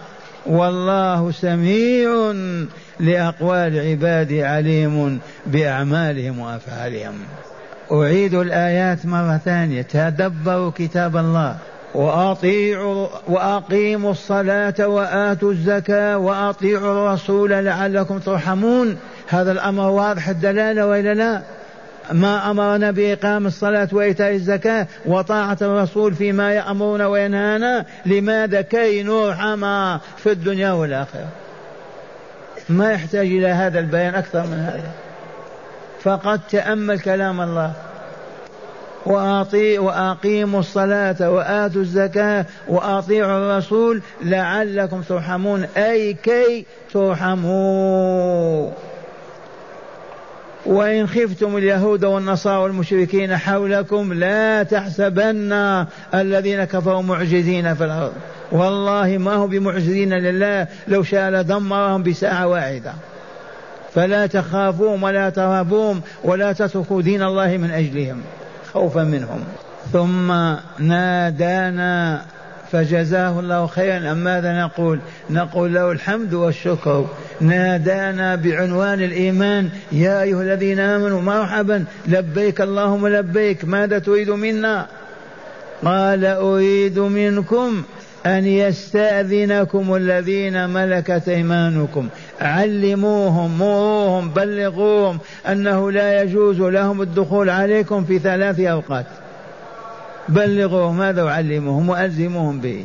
والله 0.46 1.30
سميع 1.32 2.34
لأقوال 3.00 3.80
عباده 3.90 4.48
عليم 4.48 5.20
بأعمالهم 5.46 6.38
وأفعالهم. 6.38 7.14
أعيد 7.92 8.34
الآيات 8.34 9.06
مرة 9.06 9.40
ثانية. 9.44 9.82
تدبروا 9.82 10.70
كتاب 10.70 11.16
الله. 11.16 11.56
وأطيعوا 11.94 13.08
وأقيموا 13.28 14.10
الصلاة 14.10 14.88
وآتوا 14.88 15.52
الزكاة 15.52 16.18
وأطيعوا 16.18 16.92
الرسول 16.92 17.50
لعلكم 17.50 18.18
ترحمون. 18.18 18.96
هذا 19.28 19.52
الأمر 19.52 19.90
واضح 19.90 20.28
الدلالة 20.28 20.86
وإلا 20.86 21.14
لا؟ 21.14 21.42
ما 22.12 22.50
أمرنا 22.50 22.90
بإقام 22.90 23.46
الصلاة 23.46 23.88
وإيتاء 23.92 24.32
الزكاة 24.32 24.86
وطاعة 25.06 25.58
الرسول 25.62 26.14
فيما 26.14 26.52
يأمرنا 26.52 27.06
وينهانا؟ 27.06 27.84
لماذا 28.06 28.60
كي 28.60 29.02
نرحم 29.02 29.60
في 30.16 30.32
الدنيا 30.32 30.72
والآخرة؟ 30.72 31.28
ما 32.68 32.92
يحتاج 32.92 33.26
إلى 33.26 33.48
هذا 33.48 33.78
البيان 33.78 34.14
أكثر 34.14 34.46
من 34.46 34.58
هذا. 34.58 35.09
فقد 36.02 36.40
تأمل 36.50 37.00
كلام 37.00 37.40
الله. 37.40 37.72
وأطيع 39.06 39.80
وأقيموا 39.80 40.60
الصلاة 40.60 41.30
وآتوا 41.30 41.80
الزكاة 41.80 42.46
وأطيعوا 42.68 43.38
الرسول 43.38 44.02
لعلكم 44.22 45.02
ترحمون. 45.02 45.64
أي 45.76 46.12
كي 46.12 46.66
ترحموا 46.92 48.70
وإن 50.66 51.06
خفتم 51.06 51.56
اليهود 51.56 52.04
والنصارى 52.04 52.62
والمشركين 52.62 53.36
حولكم 53.36 54.12
لا 54.12 54.62
تحسبن 54.62 55.52
الذين 56.14 56.64
كفروا 56.64 57.02
معجزين 57.02 57.74
في 57.74 57.84
الأرض. 57.84 58.12
والله 58.52 59.18
ما 59.18 59.34
هم 59.34 59.46
بمعجزين 59.46 60.14
لله 60.14 60.66
لو 60.88 61.02
شاء 61.02 61.30
لدمرهم 61.30 62.02
بساعة 62.02 62.46
واحدة. 62.46 62.92
فلا 63.94 64.26
تخافوهم 64.26 65.02
ولا 65.02 65.30
ترهبوهم 65.30 66.00
ولا 66.24 66.52
تتركوا 66.52 67.02
دين 67.02 67.22
الله 67.22 67.56
من 67.56 67.70
أجلهم 67.70 68.20
خوفا 68.72 69.04
منهم. 69.04 69.40
ثم 69.92 70.32
نادانا 70.78 72.22
فجزاه 72.72 73.40
الله 73.40 73.66
خيرا. 73.66 74.12
أم 74.12 74.16
ماذا 74.16 74.52
نقول؟ 74.64 75.00
نقول 75.30 75.74
له 75.74 75.92
الحمد 75.92 76.34
والشكر. 76.34 77.06
نادانا 77.40 78.34
بعنوان 78.34 79.02
الإيمان. 79.02 79.68
يا 79.92 80.22
أيها 80.22 80.42
الذين 80.42 80.80
آمنوا 80.80 81.20
مرحبا. 81.22 81.84
لبيك 82.06 82.60
اللهم 82.60 83.08
لبيك. 83.08 83.64
ماذا 83.64 83.98
تريد 83.98 84.30
منا؟ 84.30 84.86
قال 85.84 86.24
أريد 86.24 86.98
منكم 86.98 87.82
أن 88.26 88.46
يستأذنكم 88.46 89.96
الذين 89.96 90.70
ملكت 90.70 91.28
أيمانكم. 91.28 92.08
علموهم 92.40 93.58
مروهم 93.58 94.30
بلغوهم 94.30 95.18
أنه 95.48 95.92
لا 95.92 96.22
يجوز 96.22 96.60
لهم 96.60 97.02
الدخول 97.02 97.50
عليكم 97.50 98.04
في 98.04 98.18
ثلاث 98.18 98.60
أوقات. 98.60 99.06
بلغوهم 100.28 101.02
هذا 101.02 101.22
وعلموهم 101.22 101.88
وألزموهم 101.88 102.60
به. 102.60 102.84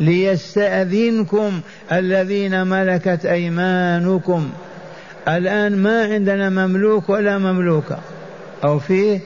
ليستأذنكم 0.00 1.60
الذين 1.92 2.66
ملكت 2.66 3.26
أيمانكم. 3.26 4.50
الآن 5.28 5.76
ما 5.76 6.04
عندنا 6.04 6.50
مملوك 6.50 7.08
ولا 7.08 7.38
مملوكة. 7.38 7.98
أو 8.64 8.78
فيه؟ 8.78 9.20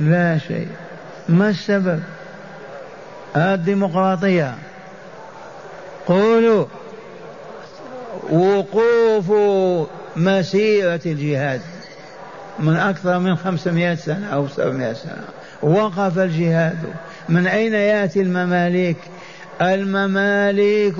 لا 0.00 0.38
شيء. 0.38 0.68
ما 1.28 1.48
السبب؟ 1.48 2.00
الديمقراطية. 3.36 4.54
قولوا. 6.06 6.64
وقوف 8.32 9.32
مسيرة 10.16 11.00
الجهاد 11.06 11.60
من 12.58 12.76
أكثر 12.76 13.18
من 13.18 13.36
خمسمائة 13.36 13.94
سنة 13.94 14.26
أو 14.32 14.48
سبعمائة 14.48 14.92
سنة. 14.92 15.24
وقف 15.62 16.18
الجهاد. 16.18 16.78
من 17.28 17.46
أين 17.46 17.74
يأتي 17.74 18.20
المماليك؟ 18.20 18.96
المماليك 19.62 20.96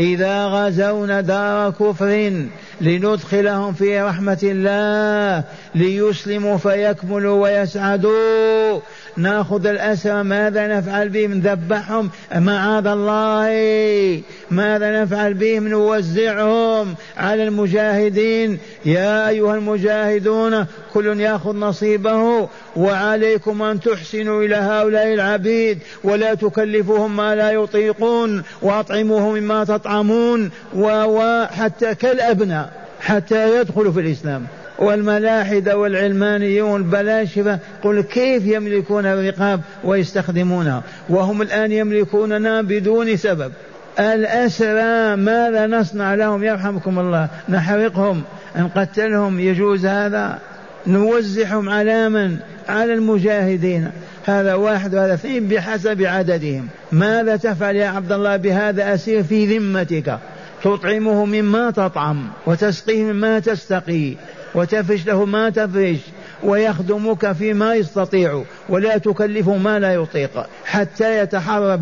إذا 0.00 0.44
غزونا 0.44 1.20
دار 1.20 1.70
كفر 1.70 2.32
لندخلهم 2.80 3.72
في 3.72 4.00
رحمة 4.00 4.38
الله 4.42 5.44
ليسلموا 5.74 6.56
فيكملوا 6.56 7.42
ويسعدوا. 7.42 8.80
ناخذ 9.16 9.66
الأسرى 9.66 10.22
ماذا 10.22 10.78
نفعل 10.78 11.08
بهم؟ 11.08 11.34
نذبحهم. 11.34 12.10
معاذ 12.36 12.86
الله؟ 12.86 14.22
ماذا 14.50 15.02
نفعل 15.02 15.34
بهم؟ 15.34 15.68
نوزعهم 15.68 16.94
على 17.16 17.44
المجاهدين. 17.44 18.58
يا 18.84 19.28
أيها 19.28 19.54
المجاهدون 19.54 20.66
كل 20.94 21.20
يأخذ 21.20 21.56
نصيبه. 21.56 22.48
وعليكم 22.76 23.62
أن 23.62 23.80
تحسنوا 23.80 24.42
إلى 24.42 24.56
هؤلاء 24.56 25.14
العبيد. 25.14 25.78
ولا 26.04 26.34
تكلفوهم 26.34 27.16
ما 27.16 27.34
لا 27.34 27.50
يطيقون. 27.50 28.42
وأطعموهم 28.62 29.34
مما 29.34 29.64
تطعمون. 29.64 30.50
وحتى 30.74 31.94
كالأبناء 31.94 32.72
حتى 33.00 33.60
يدخلوا 33.60 33.92
في 33.92 34.00
الإسلام. 34.00 34.46
والملاحدة 34.80 35.78
والعلمانيون 35.78 36.80
البلاشفة 36.80 37.58
قل 37.82 38.00
كيف 38.00 38.46
يملكون 38.46 39.06
الرقاب 39.06 39.60
ويستخدمونها؟ 39.84 40.82
وهم 41.08 41.42
الآن 41.42 41.72
يملكوننا 41.72 42.62
بدون 42.62 43.16
سبب. 43.16 43.52
الأسرى 43.98 45.16
ماذا 45.16 45.66
نصنع 45.66 46.14
لهم؟ 46.14 46.44
يرحمكم 46.44 46.98
الله. 46.98 47.28
نحرقهم. 47.48 48.22
نقتلهم 48.56 49.40
يجوز 49.40 49.86
هذا. 49.86 50.38
نوزعهم 50.86 51.68
على 51.68 52.08
من؟ 52.08 52.36
على 52.68 52.94
المجاهدين. 52.94 53.90
هذا 54.26 54.54
واحد 54.54 54.94
وهذا 54.94 55.14
اثنين 55.14 55.48
بحسب 55.48 56.02
عددهم. 56.02 56.68
ماذا 56.92 57.36
تفعل 57.36 57.76
يا 57.76 57.86
عبد 57.86 58.12
الله 58.12 58.36
بهذا 58.36 58.94
أسير 58.94 59.22
في 59.22 59.58
ذمتك؟ 59.58 60.18
تطعمه 60.64 61.24
مما 61.24 61.70
تطعم 61.70 62.28
وتسقيه 62.46 63.04
مما 63.04 63.38
تستقي 63.38 64.14
وتفرش 64.54 65.06
له 65.06 65.24
ما 65.24 65.50
تفرش 65.50 65.98
ويخدمك 66.42 67.32
فيما 67.32 67.74
يستطيع 67.74 68.42
ولا 68.68 68.98
تكلفه 68.98 69.56
ما 69.56 69.78
لا 69.78 69.94
يطيق 69.94 70.46
حتى 70.64 71.18
يتحرر 71.18 71.76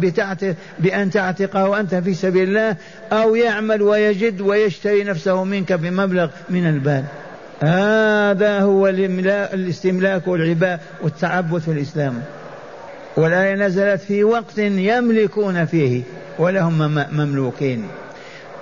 بأن 0.78 1.10
تعتقه 1.10 1.68
وأنت 1.68 1.94
في 1.94 2.14
سبيل 2.14 2.48
الله 2.48 2.76
أو 3.12 3.34
يعمل 3.34 3.82
ويجد 3.82 4.40
ويشتري 4.40 5.04
نفسه 5.04 5.44
منك 5.44 5.72
بمبلغ 5.72 6.28
من 6.50 6.66
المال 6.66 7.04
هذا 7.60 8.60
هو 8.60 8.88
الاستملاك 8.88 10.28
والعباء 10.28 10.80
والتعبث 11.02 11.64
في 11.64 11.70
الإسلام. 11.70 12.22
والآية 13.16 13.54
نزلت 13.54 14.00
في 14.00 14.24
وقت 14.24 14.58
يملكون 14.58 15.64
فيه 15.64 16.02
ولهم 16.38 17.04
مملوكين. 17.12 17.86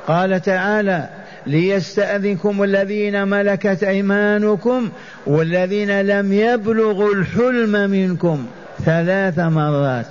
قال 0.07 0.43
تعالى 0.43 1.09
ليستأذنكم 1.47 2.63
الذين 2.63 3.29
ملكت 3.29 3.85
أيمانكم 3.85 4.91
والذين 5.27 6.01
لم 6.01 6.33
يبلغوا 6.33 7.15
الحلم 7.15 7.91
منكم 7.91 8.47
ثلاث 8.85 9.39
مرات. 9.39 10.07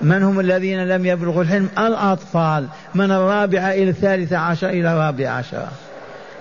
من 0.00 0.22
هم 0.22 0.40
الذين 0.40 0.88
لم 0.88 1.06
يبلغوا 1.06 1.42
الحلم؟ 1.42 1.68
الأطفال. 1.78 2.66
من 2.94 3.10
الرابعة 3.10 3.72
إلى 3.72 3.90
الثالثة 3.90 4.36
عشر 4.36 4.68
إلى 4.68 4.92
الرابعة 4.92 5.30
عشر. 5.30 5.64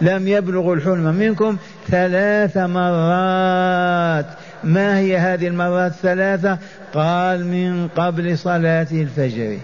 لم 0.01 0.27
يبلغوا 0.27 0.75
الحلم 0.75 1.15
منكم 1.15 1.57
ثلاث 1.87 2.57
مرات. 2.57 4.25
ما 4.63 4.97
هي 4.97 5.17
هذه 5.17 5.47
المرات 5.47 5.91
الثلاثة؟ 5.91 6.57
قال 6.93 7.45
من 7.45 7.87
قبل 7.87 8.37
صلاة 8.37 8.87
الفجر. 8.91 9.57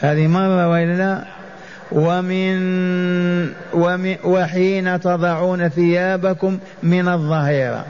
هذه 0.00 0.26
مرة 0.26 0.68
وإلا 0.68 0.92
لا؟ 0.92 1.39
ومن, 1.92 3.48
وحين 4.24 5.00
تضعون 5.00 5.68
ثيابكم 5.68 6.58
من 6.82 7.08
الظهيرة. 7.08 7.84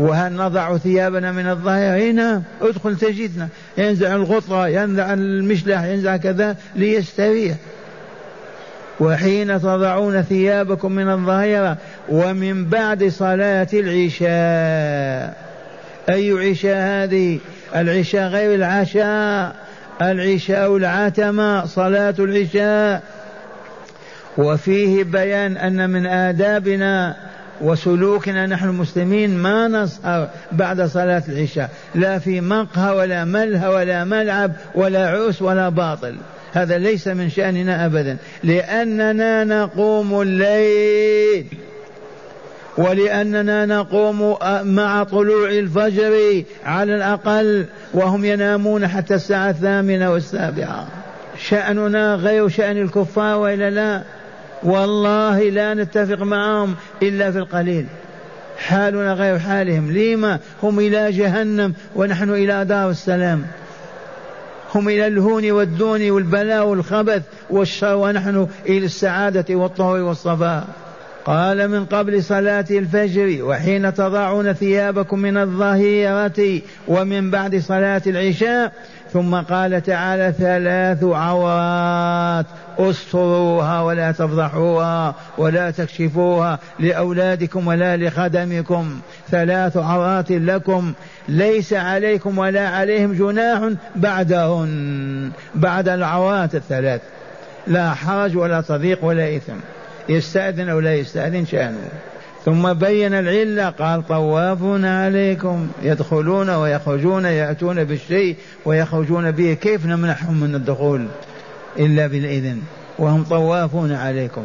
وهل 0.00 0.32
نضع 0.32 0.76
ثيابنا 0.76 1.32
من 1.32 1.46
الظهيرة؟ 1.46 2.10
هنا 2.10 2.42
ادخل 2.60 2.96
تجدنا. 2.96 3.48
ينزع 3.78 4.14
الغطرة 4.14 4.68
ينزع 4.68 5.12
المشلح 5.12 5.82
ينزع 5.84 6.16
كذا 6.16 6.56
ليستريح. 6.76 7.56
وحين 9.00 9.60
تضعون 9.60 10.22
ثيابكم 10.22 10.92
من 10.92 11.08
الظهيرة 11.08 11.76
ومن 12.08 12.64
بعد 12.64 13.08
صلاة 13.08 13.68
العشاء. 13.72 15.36
أي 16.08 16.50
عشاء 16.50 16.76
هذه؟ 16.76 17.38
العشاء 17.76 18.28
غير 18.28 18.54
العشاء. 18.54 19.56
العشاء 20.02 20.76
العتمة 20.76 21.66
صلاة 21.66 22.14
العشاء. 22.18 23.02
وفيه 24.38 25.04
بيان 25.04 25.56
أن 25.56 25.90
من 25.90 26.06
آدابنا 26.06 27.16
وسلوكنا 27.60 28.46
نحن 28.46 28.68
المسلمين 28.68 29.38
ما 29.38 29.68
نسهر 29.68 30.28
بعد 30.52 30.82
صلاة 30.82 31.22
العشاء 31.28 31.70
لا 31.94 32.18
في 32.18 32.40
مقهى 32.40 32.96
ولا 32.96 33.24
ملهى 33.24 33.68
ولا 33.68 34.04
ملعب 34.04 34.52
ولا 34.74 35.08
عرس 35.10 35.42
ولا 35.42 35.68
باطل. 35.68 36.16
هذا 36.52 36.78
ليس 36.78 37.08
من 37.08 37.30
شأننا 37.30 37.86
أبدا 37.86 38.16
لأننا 38.44 39.44
نقوم 39.44 40.20
الليل. 40.22 41.46
ولأننا 42.78 43.66
نقوم 43.66 44.36
مع 44.62 45.04
طلوع 45.04 45.48
الفجر 45.48 46.42
على 46.64 46.96
الأقل 46.96 47.66
وهم 47.94 48.24
ينامون 48.24 48.88
حتى 48.88 49.14
الساعة 49.14 49.50
الثامنة 49.50 50.12
والسابعة. 50.12 50.86
شأننا 51.38 52.14
غير 52.14 52.48
شأن 52.48 52.76
الكفار 52.76 53.38
وإلا 53.38 53.70
لا. 53.70 54.02
والله 54.64 55.50
لا 55.50 55.74
نتفق 55.74 56.22
معهم 56.22 56.74
إلا 57.02 57.30
في 57.30 57.38
القليل. 57.38 57.86
حالنا 58.58 59.12
غير 59.12 59.38
حالهم. 59.38 59.92
لما؟ 59.92 60.38
هم 60.62 60.78
إلى 60.78 61.12
جهنم 61.12 61.74
ونحن 61.96 62.30
إلى 62.30 62.64
دار 62.64 62.90
السلام. 62.90 63.46
هم 64.74 64.88
إلى 64.88 65.06
الهون 65.06 65.50
والدون 65.50 66.10
والبلاء 66.10 66.66
والخبث 66.66 67.22
والشر 67.50 67.94
ونحن 67.94 68.46
إلى 68.66 68.84
السعادة 68.84 69.54
والطهر 69.54 70.00
والصفاء. 70.00 70.64
قال 71.24 71.68
من 71.68 71.84
قبل 71.84 72.22
صلاة 72.22 72.64
الفجر 72.70 73.44
وحين 73.44 73.94
تضعون 73.94 74.52
ثيابكم 74.52 75.18
من 75.18 75.36
الظهيرة 75.36 76.60
ومن 76.88 77.30
بعد 77.30 77.56
صلاة 77.56 78.02
العشاء 78.06 78.72
ثم 79.12 79.34
قال 79.34 79.82
تعالى 79.82 80.32
ثلاث 80.38 81.04
عورات 81.04 82.46
استروها 82.78 83.80
ولا 83.80 84.12
تفضحوها 84.12 85.14
ولا 85.38 85.70
تكشفوها 85.70 86.58
لأولادكم 86.80 87.66
ولا 87.66 87.96
لخدمكم. 87.96 89.00
ثلاث 89.30 89.76
عورات 89.76 90.30
لكم 90.30 90.92
ليس 91.28 91.72
عليكم 91.72 92.38
ولا 92.38 92.68
عليهم 92.68 93.12
جناح 93.12 93.70
بعدهن. 93.96 95.30
بعد 95.54 95.88
العورات 95.88 96.54
الثلاث 96.54 97.00
لا 97.66 97.94
حرج 97.94 98.36
ولا 98.36 98.60
تضييق 98.60 99.04
ولا 99.04 99.36
إثم 99.36 99.56
يستأذن 100.08 100.68
أو 100.68 100.80
لا 100.80 100.94
يستأذن 100.94 101.46
شأنه. 101.46 101.88
ثم 102.44 102.72
بين 102.72 103.14
العلة 103.14 103.68
قال 103.70 104.08
طوافون 104.08 104.84
عليكم 104.84 105.68
يدخلون 105.82 106.50
ويخرجون 106.50 107.24
يأتون 107.24 107.84
بالشيء 107.84 108.36
ويخرجون 108.64 109.30
به. 109.30 109.54
كيف 109.54 109.86
نمنحهم 109.86 110.40
من 110.40 110.54
الدخول 110.54 111.06
إلا 111.78 112.06
بالإذن؟ 112.06 112.60
وهم 112.98 113.24
طوافون 113.24 113.92
عليكم. 113.92 114.44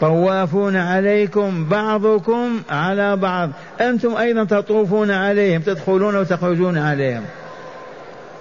طوافون 0.00 0.76
عليكم 0.76 1.68
بعضكم 1.68 2.62
على 2.70 3.16
بعض. 3.16 3.50
أنتم 3.80 4.16
أيضا 4.16 4.44
تطوفون 4.44 5.10
عليهم 5.10 5.60
تدخلون 5.60 6.16
وتخرجون 6.16 6.78
عليهم. 6.78 7.22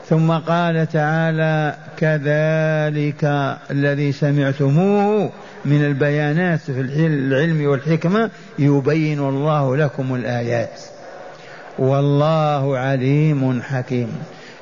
ثم 0.10 0.32
قال 0.32 0.88
تعالى 0.90 1.76
كذلك 1.98 3.24
الذي 3.72 4.12
سمعتموه 4.12 5.30
من 5.66 5.86
البيانات 5.86 6.60
في 6.60 7.08
العلم 7.08 7.68
والحكمة 7.68 8.30
يبين 8.60 9.20
الله 9.20 9.78
لكم 9.78 10.16
الآيات. 10.16 10.82
والله 11.80 12.78
عليم 12.78 13.62
حكيم. 13.62 14.12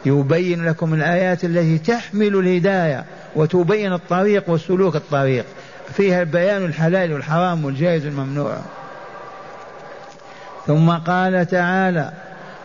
يبين 0.05 0.65
لكم 0.65 0.93
الآيات 0.93 1.45
التي 1.45 1.77
تحمل 1.77 2.35
الهداية 2.35 3.03
وتبين 3.35 3.93
الطريق 3.93 4.49
وسلوك 4.49 4.95
الطريق. 4.95 5.45
فيها 5.93 6.23
بيان 6.23 6.65
الحلال 6.65 7.13
والحرام 7.13 7.65
والجائز 7.65 8.05
والممنوع. 8.05 8.57
ثم 10.67 10.89
قال 10.91 11.45
تعالى 11.47 12.11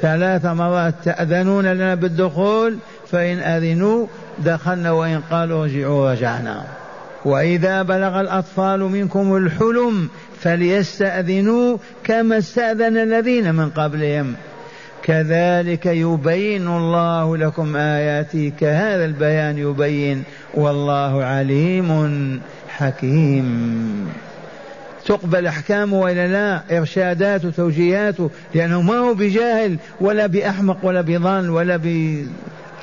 ثلاث 0.00 0.44
مرات 0.44 0.94
تأذنون 1.04 1.66
لنا 1.66 1.94
بالدخول 1.94 2.78
فإن 3.14 3.38
أذنوا 3.38 4.06
دخلنا 4.38 4.90
وإن 4.90 5.20
قالوا 5.30 5.62
ارجعوا 5.62 6.12
رجعنا. 6.12 6.64
وإذا 7.24 7.82
بلغ 7.82 8.20
الأطفال 8.20 8.80
منكم 8.80 9.36
الحلم 9.36 10.08
فليستأذنوا 10.40 11.76
كما 12.04 12.38
استأذن 12.38 12.96
الذين 12.96 13.54
من 13.54 13.70
قبلهم. 13.70 14.34
كذلك 15.02 15.86
يبين 15.86 16.68
الله 16.68 17.36
لكم 17.36 17.76
آياته 17.76 18.52
كهذا 18.60 19.04
البيان 19.04 19.58
يبين. 19.58 20.22
والله 20.54 21.24
عليم 21.24 22.40
حكيم. 22.68 24.08
تقبل 25.06 25.46
أحكامه 25.46 26.00
ولا 26.00 26.26
لا 26.26 26.78
إرشاداته 26.78 27.50
توجيهاته 27.50 28.30
لأنه 28.54 28.82
ما 28.82 28.94
هو 28.94 29.14
بجاهل 29.14 29.76
ولا 30.00 30.26
بأحمق 30.26 30.76
ولا 30.82 31.00
بضال 31.00 31.50
ولا 31.50 31.76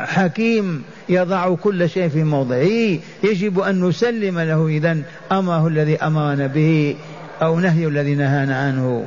بحكيم 0.02 0.84
يضع 1.10 1.56
كل 1.56 1.90
شيء 1.90 2.10
في 2.10 2.24
موضعه. 2.24 3.00
يجب 3.24 3.60
أن 3.60 3.88
نسلم 3.88 4.40
له 4.40 4.68
إذا 4.68 4.98
أمره 5.32 5.68
الذي 5.68 5.98
أمرنا 5.98 6.48
به 6.48 6.96
أو 7.42 7.60
نهي 7.60 7.88
الذي 7.88 8.16
نهانا 8.16 8.60
عنه. 8.60 9.06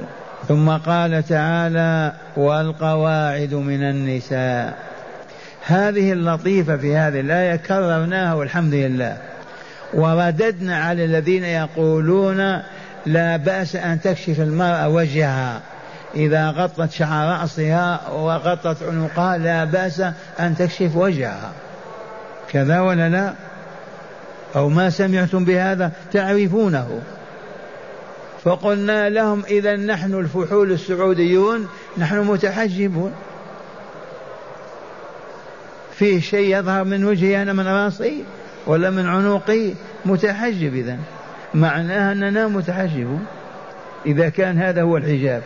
ثم 0.49 0.71
قال 0.71 1.23
تعالى 1.29 2.13
والقواعد 2.37 3.55
من 3.55 3.83
النساء. 3.83 4.79
هذه 5.67 6.13
اللطيفة 6.13 6.77
في 6.77 6.97
هذه 6.97 7.21
الآية 7.21 7.57
كررناها 7.57 8.35
والحمد 8.35 8.75
لله. 8.75 9.17
ورددنا 9.95 10.77
على 10.77 11.05
الذين 11.05 11.45
يقولون 11.45 12.63
لا 13.07 13.37
بأس 13.37 13.77
أن 13.77 14.01
تكشف 14.01 14.41
المرأة 14.41 14.89
وجهها. 14.89 15.61
إذا 16.17 16.51
غطت 16.51 16.91
شعر 16.91 17.41
رأسها 17.41 18.09
وغطت 18.09 18.83
عنقها 18.83 19.39
لا 19.39 19.65
بأس 19.65 20.01
أن 20.41 20.57
تكشف 20.59 20.97
وجهها. 20.97 21.53
كذا 22.51 22.81
ولا 22.81 23.09
لا؟ 23.09 23.35
أو 24.57 24.69
ما 24.69 24.91
سمعتم 24.91 25.45
بهذا 25.45 25.93
تعرفونه. 26.13 27.01
فقلنا 28.45 29.09
لهم 29.11 29.43
إذا 29.45 29.77
نحن 29.77 30.15
الفحول 30.15 30.73
السعوديون 30.73 31.69
نحن 31.99 32.19
متحجبون. 32.19 33.13
فيه 35.95 36.21
شيء 36.21 36.59
يظهر 36.59 36.85
من 36.85 37.05
وجهي 37.05 37.43
أنا 37.43 37.53
من 37.53 37.67
رأسي 37.67 38.25
ولا 38.67 38.91
من 38.91 39.07
عنقي؟ 39.07 39.73
متحجب 40.05 40.75
إذا 40.75 40.99
معناها 41.55 42.13
أننا 42.13 42.49
متحجبون. 42.49 43.27
إذا 44.07 44.29
كان 44.29 44.59
هذا 44.59 44.83
هو 44.83 44.97
الحجاب. 44.97 45.43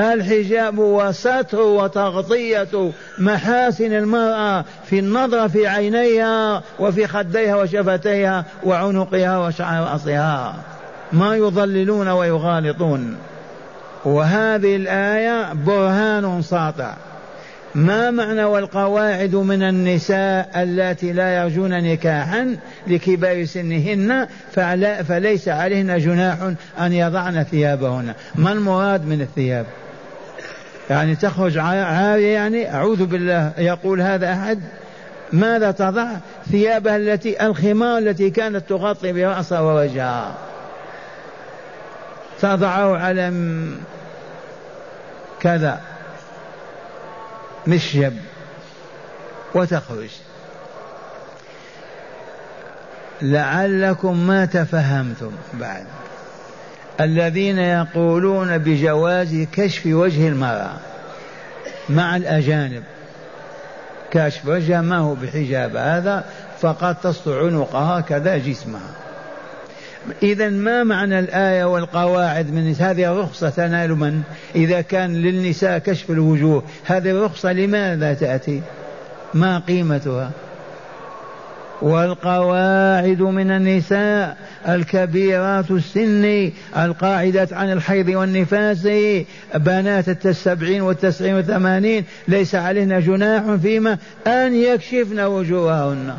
الحجاب 0.00 0.78
وستر 0.78 1.60
وتغطية 1.60 2.90
محاسن 3.18 3.92
المرأة 3.92 4.64
في 4.84 4.98
النظر 4.98 5.48
في 5.48 5.66
عينيها 5.66 6.62
وفي 6.78 7.06
خديها 7.06 7.56
وشفتيها 7.56 8.44
وعنقها 8.64 9.38
وشعر 9.38 9.82
رأسها 9.82 10.54
ما 11.12 11.36
يضللون 11.36 12.08
ويغالطون. 12.08 13.16
وهذه 14.04 14.76
الآية 14.76 15.52
برهان 15.52 16.42
ساطع. 16.42 16.94
ما 17.74 18.10
معنى 18.10 18.44
والقواعد 18.44 19.34
من 19.34 19.62
النساء 19.62 20.50
اللاتي 20.56 21.12
لا 21.12 21.42
يرجون 21.42 21.70
نكاحا 21.70 22.56
لكبار 22.86 23.44
سنهن 23.44 24.28
فليس 25.08 25.48
عليهن 25.48 25.98
جناح 25.98 26.38
أن 26.80 26.92
يضعن 26.92 27.42
ثيابهن؟ 27.42 28.14
ما 28.34 28.52
المراد 28.52 29.06
من 29.06 29.20
الثياب؟ 29.20 29.66
يعني 30.90 31.16
تخرج 31.16 31.58
عارية 31.58 32.34
يعني 32.34 32.74
أعوذ 32.74 33.06
بالله 33.06 33.52
يقول 33.58 34.00
هذا 34.00 34.32
أحد؟ 34.32 34.60
ماذا 35.32 35.70
تضع 35.70 36.08
ثيابها 36.50 36.96
التي 36.96 37.46
الخمار 37.46 37.98
التي 37.98 38.30
كانت 38.30 38.68
تغطي 38.68 39.12
برأسها 39.12 39.60
ووجهها؟ 39.60 40.34
تضعه 42.40 42.98
على 42.98 43.32
كذا. 45.40 45.80
مشيب 47.66 48.12
وتخرج. 49.54 50.10
لعلكم 53.22 54.26
ما 54.26 54.44
تفهمتم 54.44 55.32
بعد. 55.54 55.86
الذين 57.00 57.58
يقولون 57.58 58.58
بجواز 58.58 59.46
كشف 59.52 59.86
وجه 59.86 60.28
المرأة 60.28 60.76
مع 61.88 62.16
الأجانب 62.16 62.82
كشف 64.10 64.46
وجهها 64.46 64.80
ما 64.80 64.98
هو 64.98 65.14
بحجاب 65.14 65.76
هذا 65.76 66.24
فقط 66.60 66.96
تسطع 67.02 67.38
عنقها 67.38 68.00
كذا 68.00 68.38
جسمها. 68.38 69.03
إذا 70.22 70.48
ما 70.48 70.82
معنى 70.82 71.18
الآية 71.18 71.64
والقواعد 71.64 72.52
من 72.52 72.74
هذه 72.74 73.12
الرخصة 73.12 73.50
تنال 73.50 73.94
من؟ 73.94 74.22
إذا 74.54 74.80
كان 74.80 75.14
للنساء 75.14 75.78
كشف 75.78 76.10
الوجوه 76.10 76.62
هذه 76.84 77.10
الرخصة 77.10 77.52
لماذا 77.52 78.14
تأتي؟ 78.14 78.62
ما 79.34 79.58
قيمتها؟ 79.58 80.30
والقواعد 81.82 83.20
من 83.22 83.50
النساء 83.50 84.36
الكبيرات 84.68 85.70
السن 85.70 86.50
القاعدات 86.76 87.52
عن 87.52 87.72
الحيض 87.72 88.08
والنفاس 88.08 88.88
بنات 89.54 90.26
السبعين 90.26 90.82
والتسعين 90.82 91.34
والثمانين 91.34 92.04
ليس 92.28 92.54
عليهن 92.54 93.00
جناح 93.00 93.54
فيما 93.54 93.98
أن 94.26 94.54
يكشفن 94.54 95.20
وجوههن. 95.20 96.14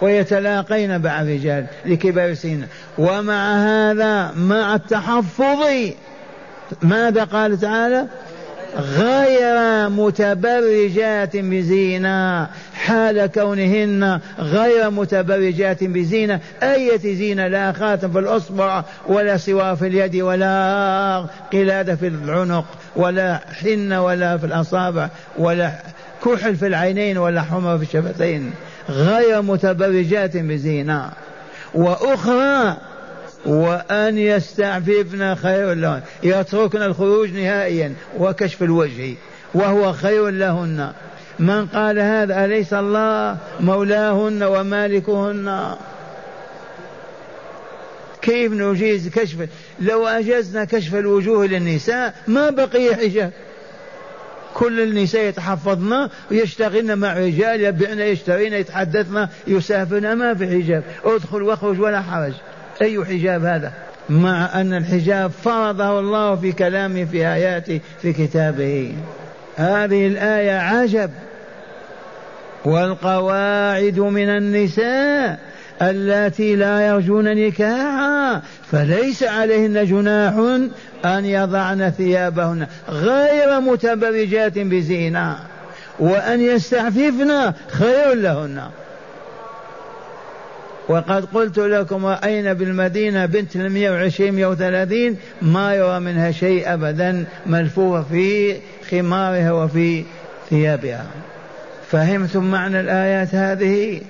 ويتلاقين 0.00 1.02
مع 1.02 1.22
الرجال 1.22 1.66
لكبار 1.86 2.28
السن 2.28 2.62
ومع 2.98 3.56
هذا 3.56 4.32
مع 4.36 4.74
التحفظ 4.74 5.92
ماذا 6.82 7.24
قال 7.24 7.60
تعالى؟ 7.60 8.06
غير 8.76 9.88
متبرجات 9.88 11.36
بزينة 11.36 12.46
حال 12.74 13.26
كونهن 13.26 14.20
غير 14.38 14.90
متبرجات 14.90 15.84
بزينة. 15.84 16.40
أية 16.62 16.98
زينة؟ 16.98 17.48
لا 17.48 17.72
خاتم 17.72 18.12
في 18.12 18.18
الأصبع 18.18 18.84
ولا 19.08 19.36
سوار 19.36 19.76
في 19.76 19.86
اليد 19.86 20.16
ولا 20.16 21.26
قلادة 21.52 21.96
في 21.96 22.06
العنق 22.06 22.64
ولا 22.96 23.40
حنة 23.60 24.04
ولا 24.04 24.38
في 24.38 24.46
الأصابع 24.46 25.08
ولا 25.38 25.72
كحل 26.24 26.56
في 26.56 26.66
العينين 26.66 27.18
ولا 27.18 27.42
حمر 27.42 27.78
في 27.78 27.82
الشفتين. 27.82 28.52
غير 28.88 29.42
متبرجات 29.42 30.36
بزينة. 30.36 31.10
وأخرى 31.74 32.76
وأن 33.46 34.18
يستعففن 34.18 35.34
خير 35.34 35.74
لهن. 35.74 36.00
يتركن 36.22 36.82
الخروج 36.82 37.32
نهائيا 37.32 37.94
وكشف 38.18 38.62
الوجه 38.62 39.14
وهو 39.54 39.92
خير 39.92 40.28
لهن. 40.28 40.92
من 41.38 41.66
قال 41.66 41.98
هذا 41.98 42.44
أليس 42.44 42.72
الله 42.72 43.36
مولاهن 43.60 44.42
ومالكهن؟ 44.42 45.76
كيف 48.22 48.52
نجيز 48.52 49.08
كشف؟ 49.08 49.48
لو 49.80 50.06
أجزنا 50.06 50.64
كشف 50.64 50.94
الوجوه 50.94 51.46
للنساء 51.46 52.14
ما 52.28 52.50
بقي 52.50 52.96
حجاب. 52.96 53.30
كل 54.54 54.80
النساء 54.80 55.22
يتحفظن 55.22 56.08
ويشتغلن 56.30 56.98
مع 56.98 57.12
رجال 57.12 57.60
يبيعن 57.60 58.00
يشترين 58.00 58.52
يتحدثن 58.52 59.28
يسافرن 59.46 60.12
ما 60.12 60.34
في 60.34 60.46
حجاب. 60.46 60.82
ادخل 61.04 61.42
واخرج 61.42 61.80
ولا 61.80 62.00
حرج. 62.02 62.32
أي 62.82 63.04
حجاب 63.04 63.44
هذا؟ 63.44 63.72
مع 64.10 64.60
أن 64.60 64.74
الحجاب 64.74 65.30
فرضه 65.30 66.00
الله 66.00 66.36
في 66.36 66.52
كلامه 66.52 67.04
في 67.04 67.26
آياته 67.26 67.80
في 68.02 68.12
كتابه. 68.12 68.94
هذه 69.56 70.06
الآية 70.06 70.52
عجب. 70.52 71.10
والقواعد 72.64 73.98
من 73.98 74.28
النساء 74.28 75.38
اللاتي 75.82 76.56
لا 76.56 76.86
يرجون 76.86 77.24
نكاحا 77.24 78.42
فليس 78.72 79.22
عليهن 79.22 79.86
جناح 79.86 80.34
أن 81.04 81.24
يضعن 81.24 81.90
ثيابهن 81.90 82.66
غير 82.88 83.60
متبرجات 83.60 84.58
بزينة 84.58 85.36
وأن 85.98 86.40
يستعففن 86.40 87.52
خير 87.70 88.14
لهن. 88.14 88.62
وقد 90.88 91.24
قلت 91.24 91.58
لكم 91.58 92.06
رأينا 92.06 92.52
بالمدينة 92.52 93.26
بنت 93.26 93.56
120 93.56 94.32
130 94.32 95.16
ما 95.42 95.74
يرى 95.74 96.00
منها 96.00 96.30
شيء 96.30 96.74
أبدا 96.74 97.24
ملفوفة 97.46 98.02
في 98.02 98.56
خمارها 98.90 99.52
وفي 99.52 100.04
ثيابها. 100.50 101.06
فهمتم 101.90 102.50
معنى 102.50 102.80
الآيات 102.80 103.34
هذه؟ 103.34 104.00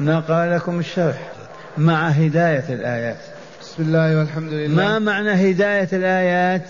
نقرأ 0.00 0.56
لكم 0.56 0.78
الشرح 0.78 1.32
مع 1.78 2.08
هداية 2.08 2.64
الآيات. 2.68 3.16
بسم 3.60 3.82
الله 3.82 4.18
والحمد 4.18 4.52
لله. 4.52 4.76
ما 4.76 4.98
معنى 4.98 5.50
هداية 5.50 5.88
الآيات؟ 5.92 6.62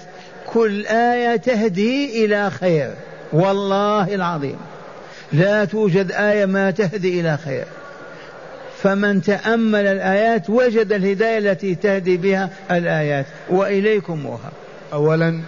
كل 0.47 0.87
آية 0.87 1.37
تهدي 1.37 2.25
إلى 2.25 2.51
خير 2.51 2.91
والله 3.33 4.15
العظيم. 4.15 4.57
لا 5.33 5.65
توجد 5.65 6.12
آية 6.12 6.47
ما 6.47 6.71
تهدي 6.71 7.21
إلى 7.21 7.37
خير. 7.37 7.65
فمن 8.83 9.23
تأمل 9.23 9.87
الآيات 9.87 10.51
وجد 10.51 10.93
الهداية 10.93 11.39
التي 11.39 11.75
تهدي 11.75 12.17
بها 12.17 12.51
الآيات. 12.71 13.27
وإليكم 13.51 14.27
وها 14.27 14.51
أولا 14.93 15.41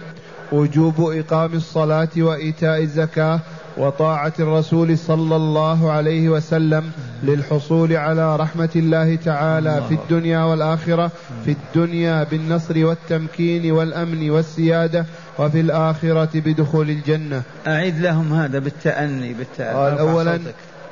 وجوب 0.51 1.01
إقام 1.01 1.53
الصلاة 1.53 2.09
وإيتاء 2.17 2.81
الزكاة. 2.81 3.39
وطاعة 3.77 4.33
الرسول 4.39 4.97
صلى 4.97 5.35
الله 5.35 5.91
عليه 5.91 6.29
وسلم 6.29 6.91
للحصول 7.23 7.93
على 7.93 8.35
رحمة 8.35 8.69
الله 8.75 9.15
تعالى 9.15 9.83
في 9.89 9.93
الدنيا 9.95 10.43
والآخرة 10.43 11.11
في 11.45 11.51
الدنيا 11.51 12.23
بالنصر 12.23 12.85
والتمكين 12.85 13.71
والأمن 13.71 14.29
والسيادة 14.29 15.05
وفي 15.39 15.59
الآخرة 15.59 16.29
بدخول 16.35 16.89
الجنة. 16.89 17.41
أعد 17.67 17.99
لهم 17.99 18.33
هذا 18.33 18.59
بالتأني 18.59 19.33
بالتأني. 19.33 19.77
قال 19.77 19.99
أولا 19.99 20.39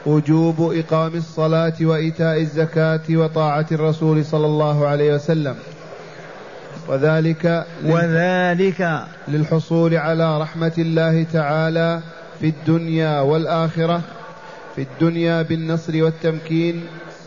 وجوب 0.06 0.74
إقام 0.74 1.16
الصلاة 1.16 1.74
وإيتاء 1.82 2.42
الزكاة 2.42 3.02
وطاعة 3.10 3.66
الرسول 3.72 4.26
صلى 4.26 4.46
الله 4.46 4.88
عليه 4.88 5.14
وسلم. 5.14 5.56
وذلك 6.88 7.66
وذلك 7.86 9.04
للحصول 9.28 9.96
على 9.96 10.42
رحمة 10.42 10.72
الله 10.78 11.26
تعالى 11.34 12.02
في 12.40 12.48
الدنيا 12.48 13.22
والآخرة 13.22 14.02
في 14.76 14.82
الدنيا 14.82 15.42
بالنصر 15.42 16.04
والتمكين 16.04 16.86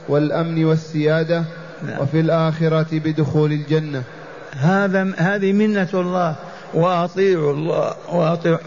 والأمن 0.08 0.64
والسيادة 0.64 1.44
نعم. 1.86 2.00
وفي 2.00 2.20
الآخرة 2.20 2.86
بدخول 2.92 3.52
الجنة 3.52 4.02
هذا 4.52 5.12
هذه 5.16 5.52
منة 5.52 5.88
الله 5.94 6.36
وأطيعوا 6.74 7.52
الله 7.52 7.94
وأطيعوا 8.12 8.58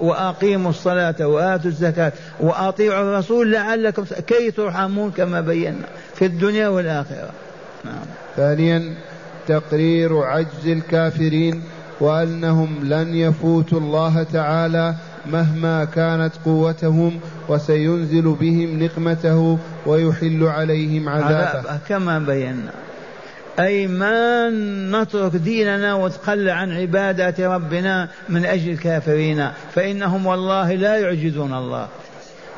وأقيموا 0.00 0.70
الصلاة 0.70 1.26
وآتوا 1.26 1.70
الزكاة 1.70 2.12
وأطيعوا 2.40 3.02
الرسول 3.02 3.52
لعلكم 3.52 4.04
كي 4.26 4.50
ترحمون 4.50 5.10
كما 5.10 5.40
بينا 5.40 5.86
في 6.14 6.24
الدنيا 6.24 6.68
والآخرة 6.68 7.30
نعم. 7.84 8.04
ثانيا 8.36 8.94
تقرير 9.46 10.18
عجز 10.18 10.66
الكافرين 10.66 11.62
وأنهم 12.00 12.78
لن 12.82 13.14
يفوتوا 13.14 13.80
الله 13.80 14.22
تعالى 14.22 14.94
مهما 15.26 15.84
كانت 15.84 16.32
قوتهم 16.44 17.20
وسينزل 17.48 18.36
بهم 18.40 18.82
نقمته 18.82 19.58
ويحل 19.86 20.44
عليهم 20.44 21.08
عذابه. 21.08 21.78
كما 21.88 22.18
بينا. 22.18 22.72
أي 23.58 23.86
ما 23.86 24.50
نترك 24.90 25.36
ديننا 25.36 25.94
وتقل 25.94 26.48
عن 26.48 26.72
عبادات 26.72 27.40
ربنا 27.40 28.08
من 28.28 28.44
أجل 28.44 28.70
الكافرين 28.70 29.48
فإنهم 29.74 30.26
والله 30.26 30.74
لا 30.74 30.96
يعجزون 30.96 31.54
الله. 31.54 31.88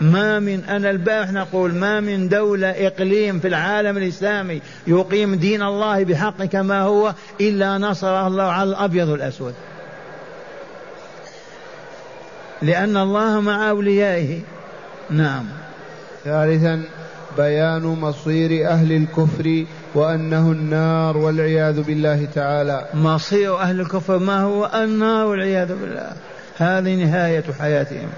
ما 0.01 0.39
من 0.41 0.65
أنا 0.65 0.91
البارح 0.91 1.33
نقول 1.33 1.75
ما 1.75 2.01
من 2.01 2.29
دولة 2.29 2.69
إقليم 2.69 3.41
في 3.41 3.49
العالم 3.49 3.97
الإسلامي 3.97 4.61
يقيم 4.87 5.35
دين 5.35 5.63
الله 5.63 6.05
بحق 6.05 6.45
كما 6.45 6.81
هو 6.81 7.15
إلا 7.41 7.79
نصره 7.79 8.27
الله 8.27 8.43
على 8.43 8.71
الأبيض 8.71 9.09
والأسود. 9.09 9.55
لأن 12.63 12.97
الله 12.97 13.41
مع 13.41 13.71
أوليائه. 13.71 14.41
نعم. 15.11 15.45
ثالثا 16.25 16.83
بيان 17.37 17.83
مصير 17.83 18.69
أهل 18.69 18.93
الكفر 18.93 19.65
وأنه 19.95 20.53
النار 20.53 21.17
والعياذ 21.17 21.83
بالله 21.83 22.29
تعالى. 22.35 22.89
مصير 22.95 23.59
أهل 23.59 23.81
الكفر 23.81 24.19
ما 24.19 24.41
هو؟ 24.41 24.71
النار 24.75 25.27
والعياذ 25.27 25.69
بالله. 25.81 26.13
هذه 26.57 26.95
نهاية 26.95 27.45
حياتهم. 27.61 28.09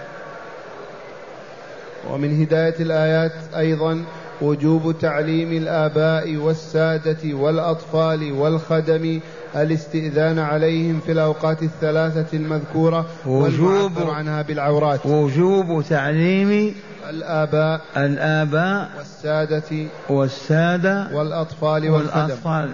ومن 2.11 2.43
هداية 2.43 2.75
الآيات 2.81 3.33
أيضا 3.57 4.05
وجوب 4.41 4.99
تعليم 4.99 5.53
الآباء 5.53 6.37
والسادة 6.37 7.35
والأطفال 7.35 8.33
والخدم 8.33 9.21
الاستئذان 9.57 10.39
عليهم 10.39 11.01
في 11.07 11.13
الأوقات 11.13 11.63
الثلاثة 11.63 12.37
المذكورة 12.37 13.07
وجوب 13.27 13.93
عنها 14.11 14.43
بالعورات. 14.43 15.07
وجوب 15.07 15.85
تعليم 15.89 16.75
الآباء 17.11 17.81
الآباء 17.97 18.89
والسادة 18.99 19.87
والسادة 20.09 21.09
والأطفال 21.13 21.91
والأطفال. 21.91 22.71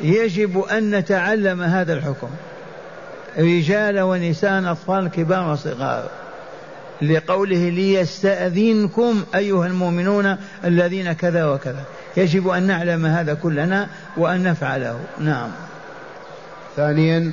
يجب 0.00 0.58
أن 0.58 0.90
نتعلم 0.90 1.62
هذا 1.62 1.92
الحكم. 1.92 2.28
رجال 3.38 4.00
ونساء 4.00 4.72
أطفال 4.72 5.08
كبار 5.08 5.52
وصغار. 5.52 6.08
لقوله 7.02 7.68
ليستأذنكم 7.68 9.24
أيها 9.34 9.66
المؤمنون 9.66 10.36
الذين 10.64 11.12
كذا 11.12 11.44
وكذا. 11.44 11.84
يجب 12.16 12.48
أن 12.48 12.62
نعلم 12.62 13.06
هذا 13.06 13.34
كلنا 13.34 13.86
وأن 14.16 14.42
نفعله. 14.42 15.00
نعم. 15.18 15.50
ثانيا 16.76 17.32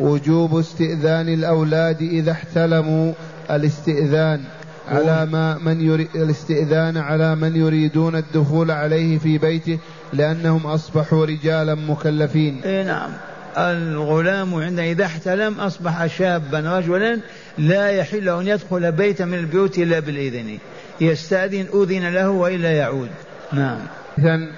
وجوب 0.00 0.58
استئذان 0.58 1.28
الأولاد 1.28 2.02
إذا 2.02 2.32
احتلموا 2.32 3.12
الاستئذان 3.50 4.40
على 4.88 5.26
ما 5.26 5.58
من 5.58 5.80
يريد 5.80 6.08
الاستئذان 6.14 6.96
على 6.96 7.34
من 7.34 7.56
يريدون 7.56 8.16
الدخول 8.16 8.70
عليه 8.70 9.18
في 9.18 9.38
بيته 9.38 9.78
لأنهم 10.12 10.66
أصبحوا 10.66 11.26
رجالا 11.26 11.74
مكلفين. 11.74 12.60
إيه 12.64 12.82
نعم. 12.82 13.10
الغلام 13.56 14.54
عندما 14.54 14.90
إذا 14.90 15.04
احتلم 15.04 15.60
أصبح 15.60 16.06
شابا 16.06 16.78
رجلا 16.78 17.20
لا 17.58 17.90
يحل 17.90 18.28
أن 18.28 18.46
يدخل 18.46 18.92
بيتا 18.92 19.24
من 19.24 19.34
البيوت 19.34 19.78
إلا 19.78 20.00
بالإذن. 20.00 20.58
يستأذن 21.00 21.66
أذن 21.74 22.08
له 22.08 22.30
وإلا 22.30 22.72
يعود. 22.72 23.08
نعم. 23.52 23.78
إذن 24.18 24.48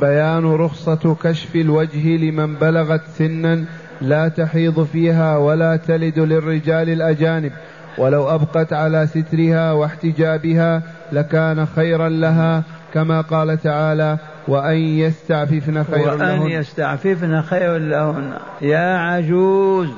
بيان 0.00 0.44
رخصة 0.44 1.16
كشف 1.22 1.56
الوجه 1.56 2.16
لمن 2.16 2.54
بلغت 2.54 3.02
سنا 3.18 3.64
لا 4.00 4.28
تحيض 4.28 4.84
فيها 4.84 5.36
ولا 5.36 5.76
تلد 5.76 6.18
للرجال 6.18 6.88
الأجانب. 6.88 7.52
ولو 7.98 8.34
أبقت 8.34 8.72
على 8.72 9.06
سترها 9.06 9.72
واحتجابها 9.72 10.82
لكان 11.12 11.66
خيرا 11.66 12.08
لها 12.08 12.64
كما 12.94 13.20
قال 13.20 13.62
تعالى 13.62 14.18
وأن 14.48 14.76
يستعففن 14.76 15.84
خير 15.84 16.08
وأن 16.08 16.18
لهن. 16.18 16.38
وأن 16.38 16.50
يستعففن 16.50 17.42
خير 17.42 17.78
لهن. 17.78 18.32
يا 18.62 18.96
عجوز. 18.96 19.88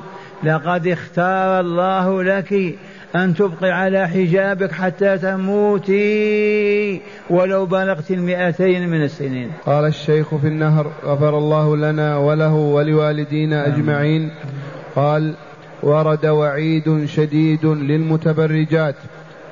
لقد 0.43 0.87
اختار 0.87 1.59
الله 1.59 2.23
لك 2.23 2.75
أن 3.15 3.33
تبقي 3.33 3.71
على 3.71 4.07
حجابك 4.07 4.71
حتى 4.71 5.17
تموتي 5.17 7.01
ولو 7.29 7.65
بلغت 7.65 8.11
المئتين 8.11 8.89
من 8.89 9.03
السنين. 9.03 9.51
قال 9.65 9.85
الشيخ 9.85 10.35
في 10.35 10.47
النهر 10.47 10.91
غفر 11.05 11.37
الله 11.37 11.77
لنا 11.77 12.17
وله 12.17 12.53
ولوالدينا 12.53 13.67
أجمعين. 13.67 14.31
قال 14.95 15.33
ورد 15.83 16.25
وعيد 16.25 17.05
شديد 17.05 17.65
للمتبرجات. 17.65 18.95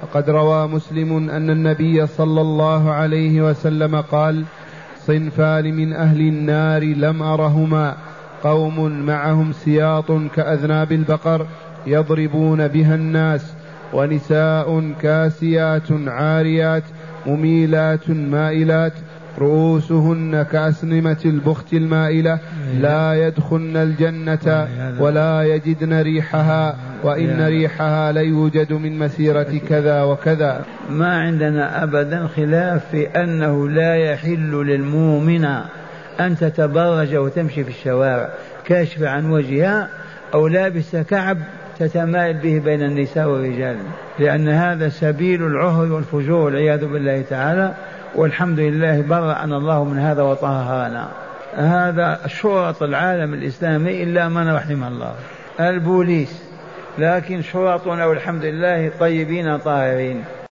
فقد 0.01 0.29
روى 0.29 0.67
مسلم 0.67 1.29
أن 1.29 1.49
النبي 1.49 2.07
صلى 2.07 2.41
الله 2.41 2.91
عليه 2.91 3.41
وسلم 3.41 4.01
قال 4.01 4.43
صنفان 5.07 5.73
من 5.73 5.93
أهل 5.93 6.19
النار 6.19 6.83
لم 6.83 7.23
أرهما. 7.23 7.97
قوم 8.43 9.05
معهم 9.05 9.51
سياط 9.51 10.11
كأذناب 10.35 10.91
البقر 10.91 11.47
يضربون 11.87 12.67
بها 12.67 12.95
الناس 12.95 13.53
ونساء 13.93 14.91
كاسيات 15.01 15.91
عاريات 16.07 16.83
مميلات 17.25 18.09
مائلات 18.09 18.93
رؤوسهن 19.39 20.43
كأسنمة 20.51 21.17
البخت 21.25 21.73
المائلة 21.73 22.39
لا 22.79 23.27
يدخلن 23.27 23.77
الجنة 23.77 24.67
ولا 24.99 25.43
يجدن 25.43 26.01
ريحها 26.01 26.75
وإن 27.03 27.45
ريحها 27.45 28.11
ليوجد 28.11 28.73
من 28.73 28.99
مسيرة 28.99 29.61
كذا 29.69 30.03
وكذا. 30.03 30.65
ما 30.89 31.17
عندنا 31.17 31.83
أبدا 31.83 32.27
خلاف 32.27 32.85
في 32.91 33.07
أنه 33.07 33.69
لا 33.69 33.95
يحل 33.95 34.51
للمؤمن 34.51 35.45
أن 36.19 36.37
تتبرج 36.37 37.15
وتمشي 37.15 37.63
في 37.63 37.69
الشوارع 37.69 38.29
كاشفة 38.65 39.09
عن 39.09 39.31
وجهها 39.31 39.89
أو 40.33 40.47
لابسة 40.47 41.03
كعب 41.03 41.37
تتمايل 41.79 42.37
به 42.37 42.61
بين 42.65 42.81
النساء 42.81 43.27
والرجال. 43.27 43.77
لأن 44.19 44.49
هذا 44.49 44.89
سبيل 44.89 45.43
العهر 45.43 45.91
والفجور 45.91 46.39
والعياذ 46.39 46.85
بالله 46.85 47.21
تعالى. 47.21 47.73
والحمد 48.15 48.59
لله 48.59 49.01
برأنا 49.01 49.57
الله 49.57 49.83
من 49.83 49.99
هذا 49.99 50.21
وطهرنا. 50.21 51.07
هذا 51.55 52.19
شرط 52.27 52.83
العالم 52.83 53.33
الإسلامي 53.33 54.03
إلا 54.03 54.29
من 54.29 54.49
رحم 54.49 54.83
الله. 54.83 55.15
البوليس. 55.59 56.43
لكن 56.97 57.41
شرطنا 57.41 58.05
والحمد 58.05 58.45
لله 58.45 58.91
طيبين 58.99 59.57
طاهرين. 59.57 60.23